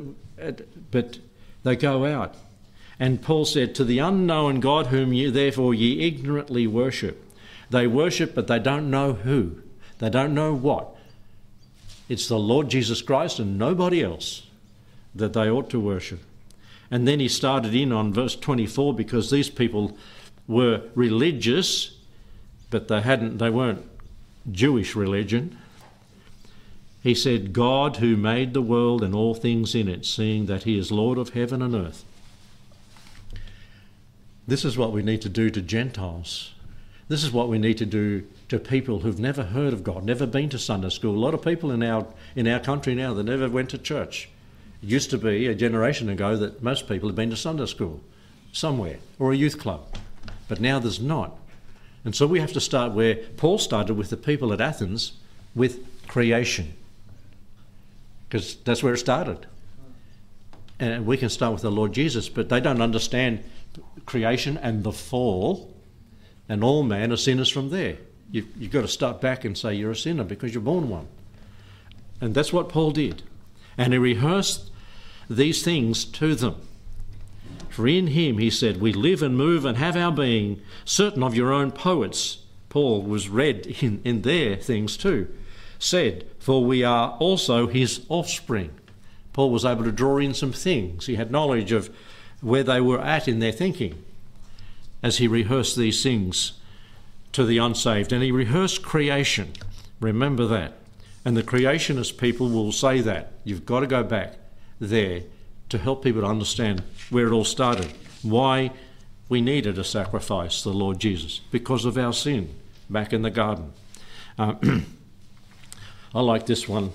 [0.92, 1.20] but
[1.64, 2.36] they go out.
[3.00, 7.26] And Paul said, To the unknown God whom therefore ye ignorantly worship.
[7.70, 9.62] They worship, but they don't know who.
[10.00, 10.96] They don't know what.
[12.10, 14.48] It's the Lord Jesus Christ and nobody else
[15.16, 16.22] that they ought to worship.
[16.92, 19.96] And then he started in on verse 24 because these people
[20.48, 21.96] were religious,
[22.72, 23.86] but they hadn't they weren't
[24.52, 25.58] Jewish religion.
[27.02, 30.78] He said, God who made the world and all things in it, seeing that he
[30.78, 32.04] is Lord of heaven and earth.
[34.48, 36.54] This is what we need to do to Gentiles.
[37.10, 40.28] This is what we need to do to people who've never heard of God, never
[40.28, 41.16] been to Sunday school.
[41.16, 44.30] A lot of people in our in our country now that never went to church.
[44.84, 48.00] It used to be a generation ago that most people had been to Sunday school
[48.54, 49.82] somewhere or a youth club.
[50.48, 51.36] But now there's not.
[52.06, 55.14] And so we have to start where Paul started with the people at Athens
[55.56, 56.74] with creation.
[58.28, 59.48] Because that's where it started.
[60.80, 63.44] And we can start with the Lord Jesus, but they don't understand
[64.06, 65.74] creation and the fall,
[66.50, 67.98] and all man are sinners from there.
[68.32, 71.08] You've, you've got to start back and say you're a sinner because you're born one.
[72.20, 73.22] And that's what Paul did.
[73.78, 74.72] And he rehearsed
[75.30, 76.56] these things to them.
[77.70, 80.60] For in him, he said, we live and move and have our being.
[80.84, 85.28] Certain of your own poets, Paul was read in, in their things too,
[85.78, 88.72] said, For we are also his offspring.
[89.34, 91.06] Paul was able to draw in some things.
[91.06, 91.90] He had knowledge of
[92.42, 94.04] where they were at in their thinking
[95.02, 96.54] as he rehearsed these things
[97.32, 98.12] to the unsaved.
[98.12, 99.54] And he rehearsed creation.
[100.00, 100.74] Remember that.
[101.26, 103.34] And the creationist people will say that.
[103.44, 104.36] You've got to go back
[104.80, 105.24] there
[105.70, 108.72] to help people to understand where it all started, why
[109.28, 112.56] we needed a sacrifice, the Lord Jesus, because of our sin
[112.90, 113.74] back in the garden.
[114.38, 114.56] Uh,
[116.16, 116.92] I like this one.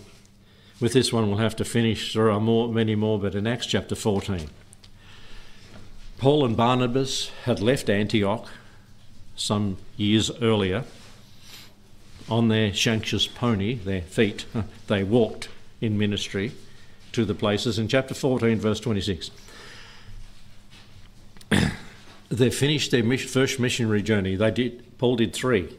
[0.81, 2.14] With this one, we'll have to finish.
[2.14, 4.51] There are more, many more, but in Acts chapter 14.
[6.18, 8.48] Paul and Barnabas had left Antioch
[9.37, 10.85] some years earlier.
[12.29, 14.46] On their Shanks's pony, their feet,
[14.87, 15.48] they walked
[15.81, 16.53] in ministry
[17.12, 17.79] to the places.
[17.79, 19.31] In chapter 14, verse 26,
[22.31, 24.37] they finished their first missionary journey.
[24.37, 24.98] They did.
[24.98, 25.77] Paul did three,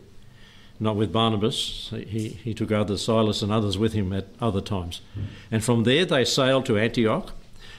[0.79, 1.91] not with Barnabas.
[1.91, 5.01] He, he took others, Silas and others with him at other times.
[5.15, 5.21] Hmm.
[5.49, 7.33] And from there they sailed to Antioch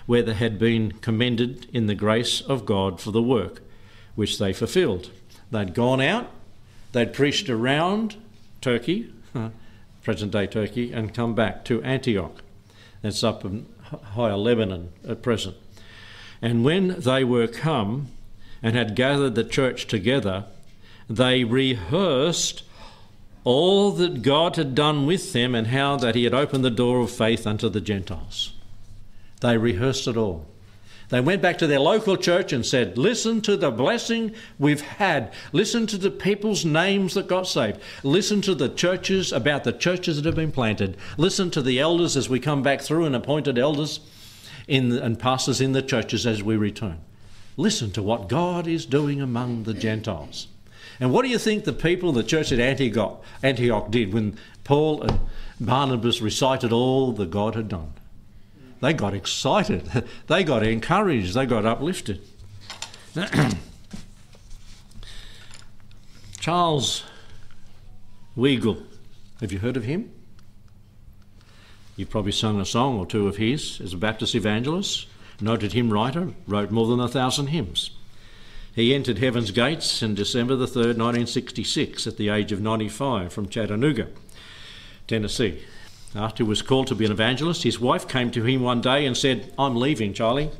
[0.06, 3.62] where they had been commended in the grace of God for the work
[4.14, 5.10] which they fulfilled.
[5.50, 6.30] They'd gone out,
[6.92, 8.16] they'd preached around
[8.60, 9.12] Turkey,
[10.02, 12.42] present day Turkey, and come back to Antioch.
[13.02, 13.66] That's up in
[14.14, 15.56] higher Lebanon at present.
[16.42, 18.08] And when they were come
[18.62, 20.44] and had gathered the church together,
[21.08, 22.62] they rehearsed
[23.44, 27.00] all that God had done with them and how that He had opened the door
[27.00, 28.52] of faith unto the Gentiles.
[29.40, 30.46] They rehearsed it all.
[31.08, 35.32] They went back to their local church and said, Listen to the blessing we've had.
[35.52, 37.80] Listen to the people's names that got saved.
[38.02, 40.96] Listen to the churches, about the churches that have been planted.
[41.16, 44.00] Listen to the elders as we come back through and appointed elders
[44.66, 46.98] in and pastors in the churches as we return.
[47.56, 50.48] Listen to what God is doing among the Gentiles.
[50.98, 54.36] And what do you think the people, in the church at Antioch, Antioch did when
[54.64, 55.20] Paul and
[55.60, 57.92] Barnabas recited all that God had done?
[58.86, 62.20] They got excited, they got encouraged, they got uplifted.
[66.38, 67.02] Charles
[68.36, 68.84] Weigle,
[69.40, 70.12] have you heard of him?
[71.96, 75.08] You've probably sung a song or two of his as a Baptist evangelist,
[75.40, 77.90] noted hymn writer, wrote more than a thousand hymns.
[78.72, 83.48] He entered Heaven's Gates on December the 3rd, 1966, at the age of 95 from
[83.48, 84.06] Chattanooga,
[85.08, 85.64] Tennessee.
[86.14, 89.04] After he was called to be an evangelist, his wife came to him one day
[89.04, 90.50] and said, I'm leaving, Charlie.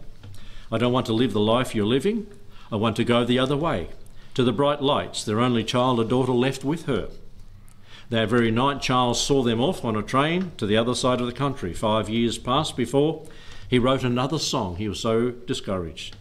[0.71, 2.27] I don't want to live the life you're living.
[2.71, 3.89] I want to go the other way,
[4.35, 7.09] to the bright lights, their only child, a daughter, left with her.
[8.11, 11.27] That very night, Charles saw them off on a train to the other side of
[11.27, 11.73] the country.
[11.73, 13.27] Five years passed before
[13.69, 14.77] he wrote another song.
[14.77, 16.17] He was so discouraged.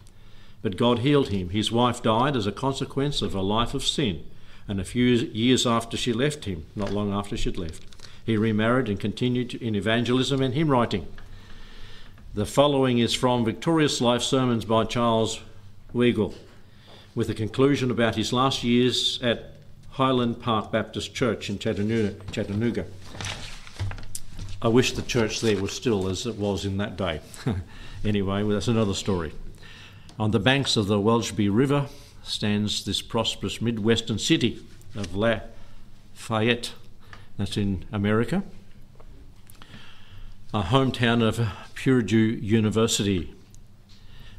[0.62, 1.50] But God healed him.
[1.50, 4.24] His wife died as a consequence of a life of sin.
[4.66, 7.84] And a few years after she left him, not long after she'd left,
[8.26, 11.06] he remarried and continued in evangelism and hymn writing.
[12.34, 15.40] The following is from Victorious Life Sermons by Charles
[15.94, 16.34] Weigle,
[17.14, 19.52] with a conclusion about his last years at
[19.90, 22.84] Highland Park Baptist Church in Chattanooga.
[24.60, 27.20] I wish the church there was still as it was in that day.
[28.04, 29.32] anyway, well, that's another story.
[30.18, 31.86] On the banks of the Welsby River
[32.24, 34.60] stands this prosperous Midwestern city
[34.96, 36.72] of Lafayette.
[37.36, 38.42] That's in America.
[40.54, 43.34] A hometown of Purdue University.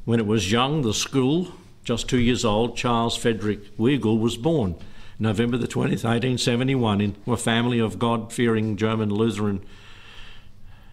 [0.06, 4.76] When it was young, the school, just two years old, Charles Frederick Weigle was born
[5.20, 9.64] November the 20th, 1871, in a family of God fearing German Lutheran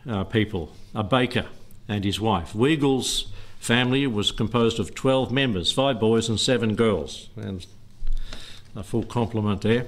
[0.08, 1.46] uh, people, a baker
[1.88, 2.54] and his wife.
[2.54, 3.26] Weigle's
[3.58, 7.66] family was composed of 12 members, five boys and seven girls, and
[8.74, 9.86] a full complement there.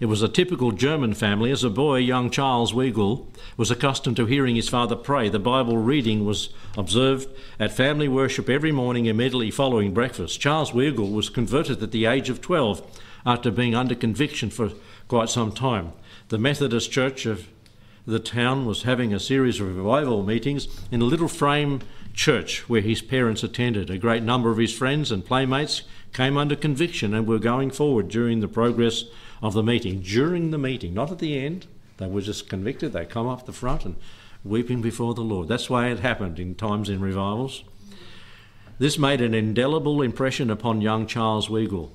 [0.00, 1.50] It was a typical German family.
[1.50, 3.26] As a boy, young Charles Weigle
[3.56, 5.28] was accustomed to hearing his father pray.
[5.28, 7.28] The Bible reading was observed
[7.58, 10.40] at family worship every morning immediately following breakfast.
[10.40, 14.70] Charles Weigle was converted at the age of 12 after being under conviction for
[15.08, 15.92] quite some time.
[16.28, 17.48] The Methodist Church of
[18.06, 21.80] the town was having a series of revival meetings in a little frame
[22.14, 23.90] church where his parents attended.
[23.90, 28.08] A great number of his friends and playmates came under conviction and were going forward
[28.08, 29.04] during the progress
[29.42, 30.00] of the meeting.
[30.00, 31.66] During the meeting, not at the end,
[31.98, 32.92] they were just convicted.
[32.92, 33.96] They come up the front and
[34.44, 35.48] weeping before the Lord.
[35.48, 37.64] That's why it happened in times in revivals.
[38.78, 41.90] This made an indelible impression upon young Charles Weigle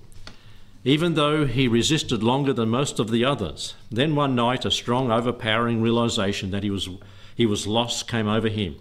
[0.88, 3.74] even though he resisted longer than most of the others.
[3.92, 6.88] Then one night, a strong, overpowering realization that he was,
[7.36, 8.76] he was lost came over him.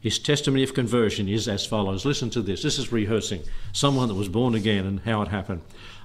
[0.00, 2.06] His testimony of conversion is as follows.
[2.06, 2.62] Listen to this.
[2.62, 3.42] This is rehearsing
[3.72, 5.60] someone that was born again and how it happened.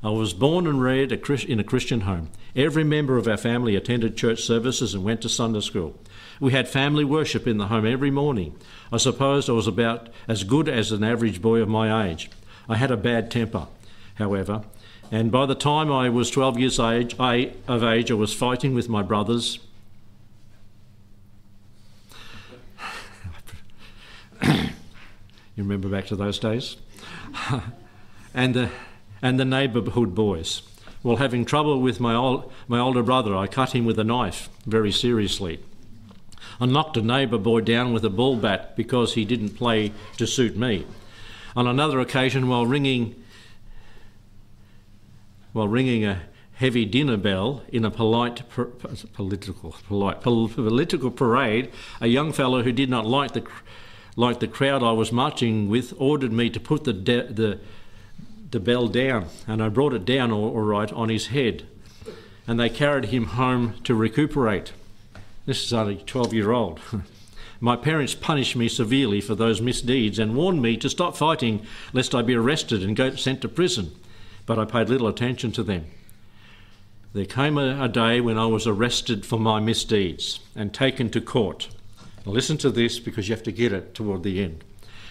[0.05, 2.29] I was born and reared in a Christian home.
[2.55, 5.99] Every member of our family attended church services and went to Sunday school.
[6.39, 8.55] We had family worship in the home every morning.
[8.91, 12.29] I suppose I was about as good as an average boy of my age.
[12.69, 13.65] I had a bad temper,
[14.15, 14.65] however,
[15.11, 18.75] and by the time I was 12 years age, I, of age, I was fighting
[18.75, 19.57] with my brothers.
[24.43, 24.69] you
[25.57, 26.75] remember back to those days?
[28.35, 28.69] and, the,
[29.21, 30.61] and the neighbourhood boys.
[31.01, 32.13] While having trouble with my,
[32.67, 35.59] my older brother, I cut him with a knife very seriously.
[36.59, 40.25] I knocked a neighbour boy down with a ball bat because he didn't play to
[40.25, 40.85] suit me.
[41.55, 43.15] On another occasion, while ringing
[45.53, 46.21] while ringing a
[46.55, 48.41] heavy dinner bell in a polite
[49.13, 53.43] political polite political parade, a young fellow who did not like the
[54.15, 57.59] like the crowd I was marching with ordered me to put the de- the
[58.55, 61.67] the bell down, and I brought it down all, all right on his head,
[62.47, 64.71] and they carried him home to recuperate.
[65.45, 66.79] This is only 12 year old.
[67.59, 72.15] My parents punished me severely for those misdeeds and warned me to stop fighting lest
[72.15, 73.91] I be arrested and go sent to prison
[74.45, 75.85] but I paid little attention to them.
[77.13, 81.21] There came a, a day when I was arrested for my misdeeds and taken to
[81.21, 81.69] court.
[82.25, 84.63] Now listen to this because you have to get it toward the end.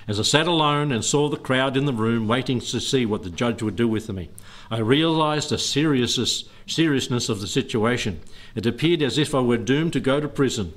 [0.07, 3.22] As I sat alone and saw the crowd in the room waiting to see what
[3.22, 4.28] the judge would do with me,
[4.70, 8.20] I realized the seriousness of the situation.
[8.55, 10.74] It appeared as if I were doomed to go to prison,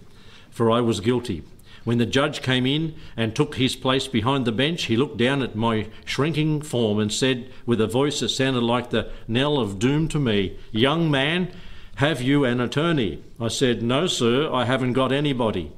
[0.50, 1.44] for I was guilty.
[1.84, 5.42] When the judge came in and took his place behind the bench, he looked down
[5.42, 9.80] at my shrinking form and said, with a voice that sounded like the knell of
[9.80, 11.52] doom to me, Young man,
[11.96, 13.24] have you an attorney?
[13.40, 15.72] I said, No, sir, I haven't got anybody.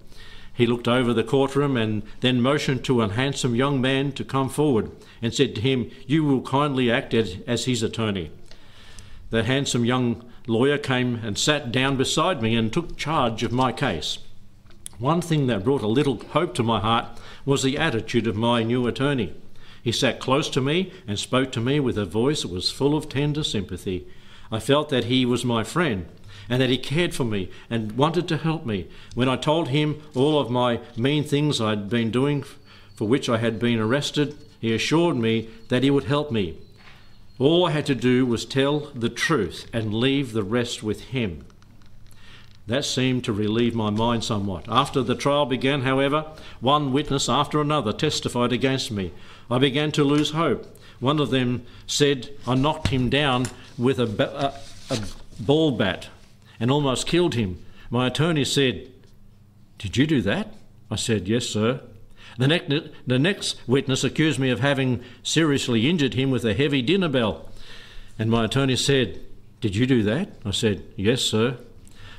[0.53, 4.49] He looked over the courtroom and then motioned to a handsome young man to come
[4.49, 4.91] forward
[5.21, 8.31] and said to him, You will kindly act as his attorney.
[9.29, 13.71] The handsome young lawyer came and sat down beside me and took charge of my
[13.71, 14.17] case.
[14.97, 17.05] One thing that brought a little hope to my heart
[17.45, 19.33] was the attitude of my new attorney.
[19.81, 22.97] He sat close to me and spoke to me with a voice that was full
[22.97, 24.07] of tender sympathy.
[24.51, 26.07] I felt that he was my friend
[26.49, 28.87] and that he cared for me and wanted to help me.
[29.13, 32.43] When I told him all of my mean things I'd been doing
[32.95, 36.57] for which I had been arrested, he assured me that he would help me.
[37.37, 41.45] All I had to do was tell the truth and leave the rest with him.
[42.67, 44.65] That seemed to relieve my mind somewhat.
[44.67, 46.25] After the trial began, however,
[46.59, 49.11] one witness after another testified against me.
[49.49, 50.67] I began to lose hope.
[50.99, 53.45] One of them said I knocked him down
[53.77, 54.53] with a,
[54.91, 54.99] a, a
[55.39, 56.09] ball bat
[56.59, 57.63] and almost killed him.
[57.89, 58.91] My attorney said,
[59.77, 60.53] Did you do that?
[60.91, 61.81] I said, Yes, sir.
[62.37, 66.81] The, ne- the next witness accused me of having seriously injured him with a heavy
[66.81, 67.49] dinner bell.
[68.17, 69.19] And my attorney said,
[69.61, 70.29] Did you do that?
[70.45, 71.57] I said, Yes, sir.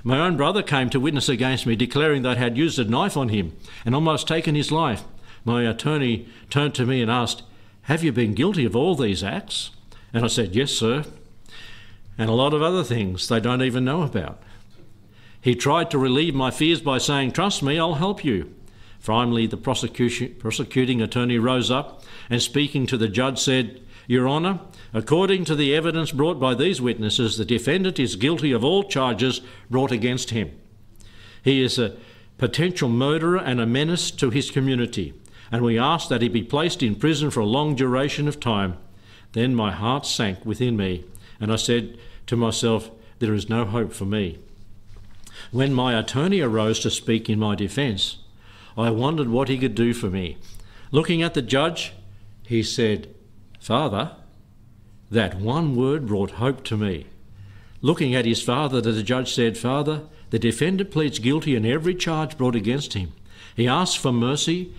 [0.03, 3.17] My own brother came to witness against me, declaring that I had used a knife
[3.17, 5.05] on him and almost taken his life.
[5.45, 7.43] My attorney turned to me and asked,
[7.83, 9.71] Have you been guilty of all these acts?
[10.13, 11.05] And I said, Yes, sir.
[12.21, 14.43] And a lot of other things they don't even know about.
[15.41, 18.55] He tried to relieve my fears by saying, Trust me, I'll help you.
[18.99, 24.61] Finally, the prosecuting attorney rose up and, speaking to the judge, said, Your Honour,
[24.93, 29.41] according to the evidence brought by these witnesses, the defendant is guilty of all charges
[29.71, 30.51] brought against him.
[31.43, 31.97] He is a
[32.37, 35.15] potential murderer and a menace to his community,
[35.51, 38.77] and we ask that he be placed in prison for a long duration of time.
[39.33, 41.05] Then my heart sank within me,
[41.41, 41.97] and I said
[42.31, 44.39] to myself, There is no hope for me.
[45.51, 48.19] When my attorney arose to speak in my defence,
[48.79, 50.39] I wondered what he could do for me.
[50.93, 51.93] Looking at the judge,
[52.47, 53.13] he said,
[53.59, 54.13] Father,
[55.11, 57.07] that one word brought hope to me.
[57.83, 62.39] Looking at his father, the judge said, Father, the defendant pleads guilty in every charge
[62.39, 63.13] brought against him.
[63.57, 64.73] He asks for mercy,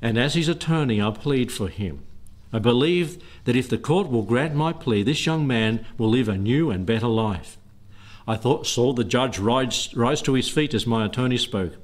[0.00, 2.04] and as his attorney, I plead for him.
[2.52, 6.28] I believe that if the court will grant my plea, this young man will live
[6.28, 7.58] a new and better life.
[8.26, 11.74] I thought, saw the judge rise, rise to his feet as my attorney spoke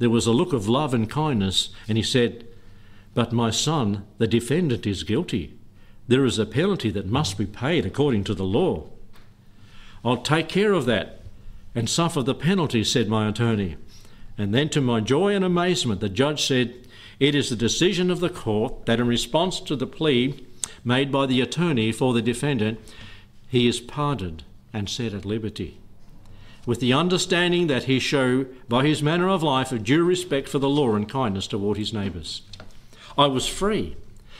[0.00, 2.48] there was a look of love and kindness, and he said,
[3.12, 5.58] But my son, the defendant, is guilty.
[6.08, 8.88] There is a penalty that must be paid according to the law.
[10.02, 11.20] I'll take care of that
[11.74, 13.76] and suffer the penalty, said my attorney.
[14.38, 16.74] And then, to my joy and amazement, the judge said,
[17.20, 20.44] It is the decision of the court that, in response to the plea
[20.84, 22.80] made by the attorney for the defendant,
[23.48, 24.42] he is pardoned
[24.72, 25.80] and set at liberty
[26.66, 30.58] with the understanding that he show by his manner of life a due respect for
[30.58, 32.42] the law and kindness toward his neighbours.
[33.16, 33.96] I was free.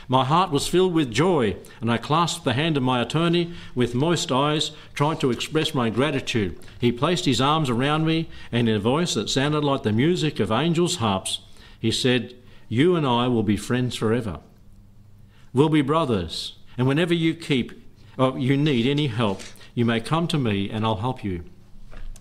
[0.09, 3.95] My heart was filled with joy, and I clasped the hand of my attorney with
[3.95, 6.59] moist eyes, trying to express my gratitude.
[6.81, 10.41] He placed his arms around me, and in a voice that sounded like the music
[10.41, 11.41] of angels' harps,
[11.79, 12.35] he said,
[12.73, 14.39] You and I will be friends forever.
[15.53, 17.73] We'll be brothers, and whenever you keep
[18.17, 19.41] or you need any help,
[19.75, 21.43] you may come to me and I'll help you.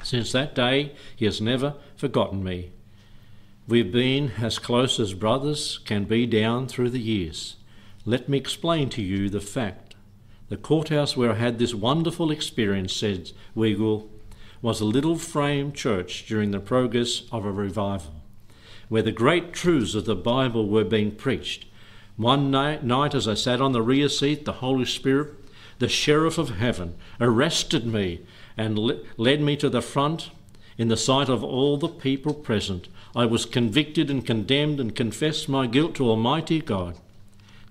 [0.02, 2.72] Since that day, he has never forgotten me.
[3.68, 7.58] We've been as close as brothers can be down through the years.
[8.04, 9.93] Let me explain to you the fact.
[10.47, 14.10] The courthouse where I had this wonderful experience, said Weigle,
[14.64, 18.18] was a little frame church during the progress of a revival,
[18.90, 21.66] where the great truths of the Bible were being preached.
[22.18, 25.34] One night, as I sat on the rear seat, the Holy Spirit,
[25.78, 28.22] the sheriff of heaven, arrested me
[28.58, 28.78] and
[29.18, 30.32] led me to the front
[30.78, 32.90] in the sight of all the people present.
[33.16, 36.98] I was convicted and condemned and confessed my guilt to Almighty God.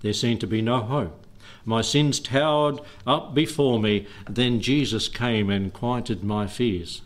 [0.01, 1.25] There seemed to be no hope.
[1.65, 4.07] My sins towered up before me.
[4.27, 7.01] Then Jesus came and quieted my fears.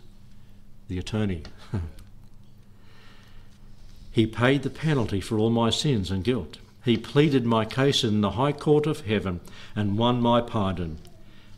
[0.88, 1.44] The attorney.
[4.14, 6.60] he paid the penalty for all my sins and guilt.
[6.86, 9.42] He pleaded my case in the High Court of Heaven
[9.76, 11.00] and won my pardon.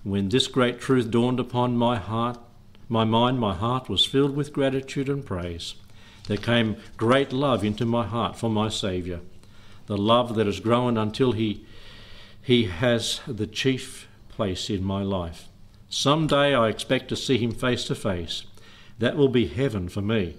[0.03, 2.39] When this great truth dawned upon my heart,
[2.87, 5.75] my mind, my heart was filled with gratitude and praise.
[6.27, 9.19] There came great love into my heart for my Saviour,
[9.87, 11.65] the love that has grown until he,
[12.41, 15.49] he has the chief place in my life.
[15.89, 18.43] Some day I expect to see him face to face.
[18.99, 20.35] That will be heaven for me.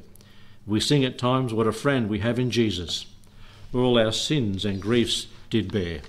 [0.66, 3.06] We sing at times what a friend we have in Jesus.
[3.72, 6.00] All our sins and griefs did bear.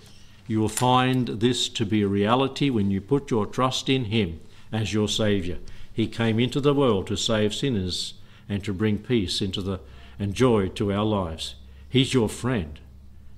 [0.48, 4.40] You will find this to be a reality when you put your trust in Him
[4.72, 5.58] as your Saviour.
[5.94, 8.14] He came into the world to save sinners
[8.48, 9.80] and to bring peace into the
[10.20, 11.56] and joy to our lives.
[11.90, 12.80] He's your friend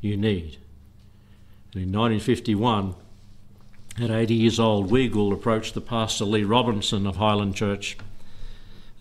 [0.02, 0.58] you need.
[1.74, 2.96] And in 1951,
[4.00, 7.98] at 80 years old, Weigle approached the pastor Lee Roberson of Highland Church,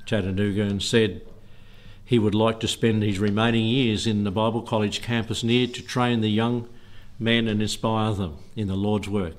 [0.07, 1.23] Chattanooga, and said
[2.09, 5.82] he would like to spend his remaining years in the Bible College campus near to
[5.82, 6.66] train the young
[7.18, 9.34] men and inspire them in the Lord's work.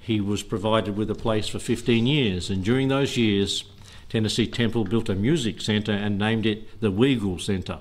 [0.00, 3.62] He was provided with a place for 15 years, and during those years,
[4.08, 7.78] Tennessee Temple built a music centre and named it the Weigle Centre.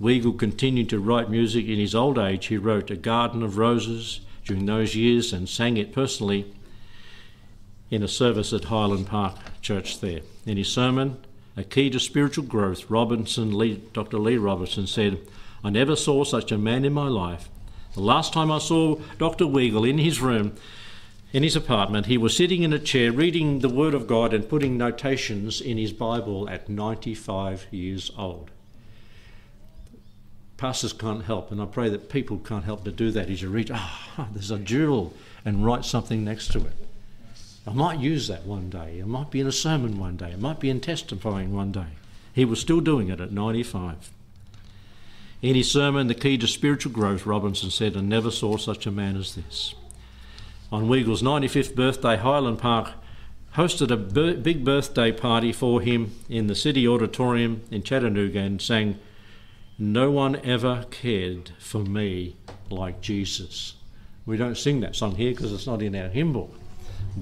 [0.00, 2.46] Weigle continued to write music in his old age.
[2.46, 6.54] He wrote A Garden of Roses during those years and sang it personally
[7.90, 10.20] in a service at Highland Park Church there.
[10.46, 11.18] In his sermon,
[11.58, 14.18] A Key to Spiritual Growth, Roberson, Lee, Dr.
[14.18, 15.18] Lee Roberson said,
[15.62, 17.50] I never saw such a man in my life
[17.98, 19.44] the last time I saw Dr.
[19.44, 20.54] Weigle in his room,
[21.32, 24.48] in his apartment, he was sitting in a chair reading the Word of God and
[24.48, 28.50] putting notations in his Bible at 95 years old.
[30.56, 33.48] Pastors can't help, and I pray that people can't help but do that as you
[33.48, 35.12] read, ah, oh, there's a jewel,
[35.44, 36.87] and write something next to it.
[37.68, 38.98] I might use that one day.
[38.98, 40.30] It might be in a sermon one day.
[40.30, 41.98] It might be in testifying one day.
[42.32, 44.10] He was still doing it at 95.
[45.42, 48.90] In his sermon, The Key to Spiritual Growth, Roberson said, I never saw such a
[48.90, 49.74] man as this.
[50.72, 52.92] On Weigle's 95th birthday, Highland Park
[53.54, 53.96] hosted a
[54.34, 58.98] big birthday party for him in the City Auditorium in Chattanooga and sang,
[59.78, 62.36] No one ever cared for me
[62.70, 63.74] like Jesus.
[64.24, 66.57] We don't sing that song here because it's not in our hymn book.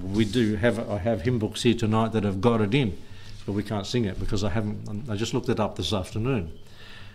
[0.01, 2.97] We do have I have hymn books here tonight that have got it in,
[3.45, 5.09] but we can't sing it because I haven't.
[5.09, 6.51] I just looked it up this afternoon.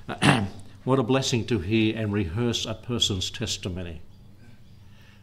[0.84, 4.00] What a blessing to hear and rehearse a person's testimony.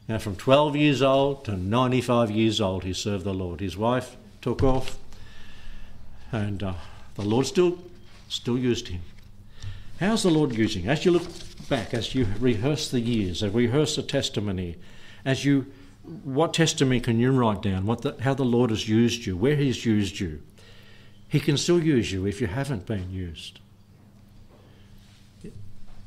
[0.08, 3.60] Now, from 12 years old to 95 years old, he served the Lord.
[3.60, 4.98] His wife took off,
[6.32, 6.74] and uh,
[7.16, 7.78] the Lord still,
[8.30, 9.02] still used him.
[10.00, 10.88] How's the Lord using?
[10.88, 11.28] As you look
[11.68, 14.78] back, as you rehearse the years, as rehearse the testimony,
[15.26, 15.66] as you,
[16.24, 17.86] what testimony can you write down?
[17.86, 20.42] What the, how the Lord has used you, where He's used you?
[21.28, 23.60] He can still use you if you haven't been used.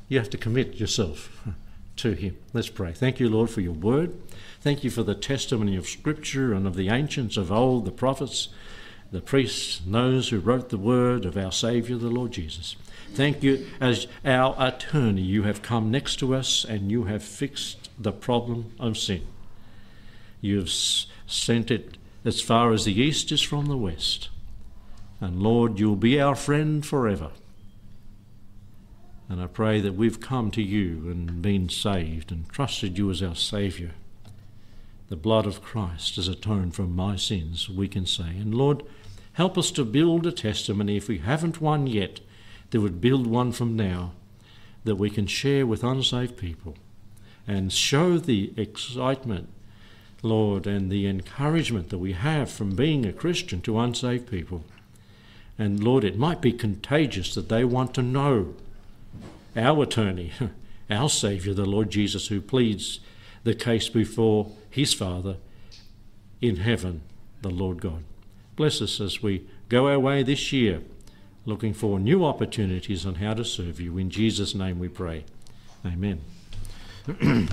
[0.09, 1.45] You have to commit yourself
[1.97, 2.37] to Him.
[2.51, 2.91] Let's pray.
[2.91, 4.13] Thank you, Lord, for your word.
[4.59, 8.49] Thank you for the testimony of Scripture and of the ancients of old, the prophets,
[9.11, 12.75] the priests, those who wrote the word of our Saviour, the Lord Jesus.
[13.13, 15.21] Thank you as our attorney.
[15.21, 19.25] You have come next to us and you have fixed the problem of sin.
[20.43, 24.27] You have sent it as far as the east is from the west.
[25.21, 27.31] And Lord, you'll be our friend forever.
[29.29, 33.23] And I pray that we've come to you and been saved and trusted you as
[33.23, 33.91] our Saviour.
[35.07, 38.37] The blood of Christ has atoned for my sins, we can say.
[38.37, 38.83] And Lord,
[39.33, 42.19] help us to build a testimony, if we haven't one yet,
[42.71, 44.11] that would build one from now,
[44.83, 46.75] that we can share with unsaved people
[47.47, 49.47] and show the excitement,
[50.23, 54.63] Lord, and the encouragement that we have from being a Christian to unsaved people.
[55.59, 58.55] And Lord, it might be contagious that they want to know
[59.55, 60.31] our attorney,
[60.89, 63.01] our Saviour, the Lord Jesus, who pleads
[63.43, 65.37] the case before his Father
[66.41, 67.01] in heaven,
[67.41, 68.03] the Lord God.
[68.55, 70.81] Bless us as we go our way this year,
[71.45, 73.97] looking for new opportunities on how to serve you.
[73.97, 75.25] In Jesus' name we pray.
[75.85, 76.21] Amen.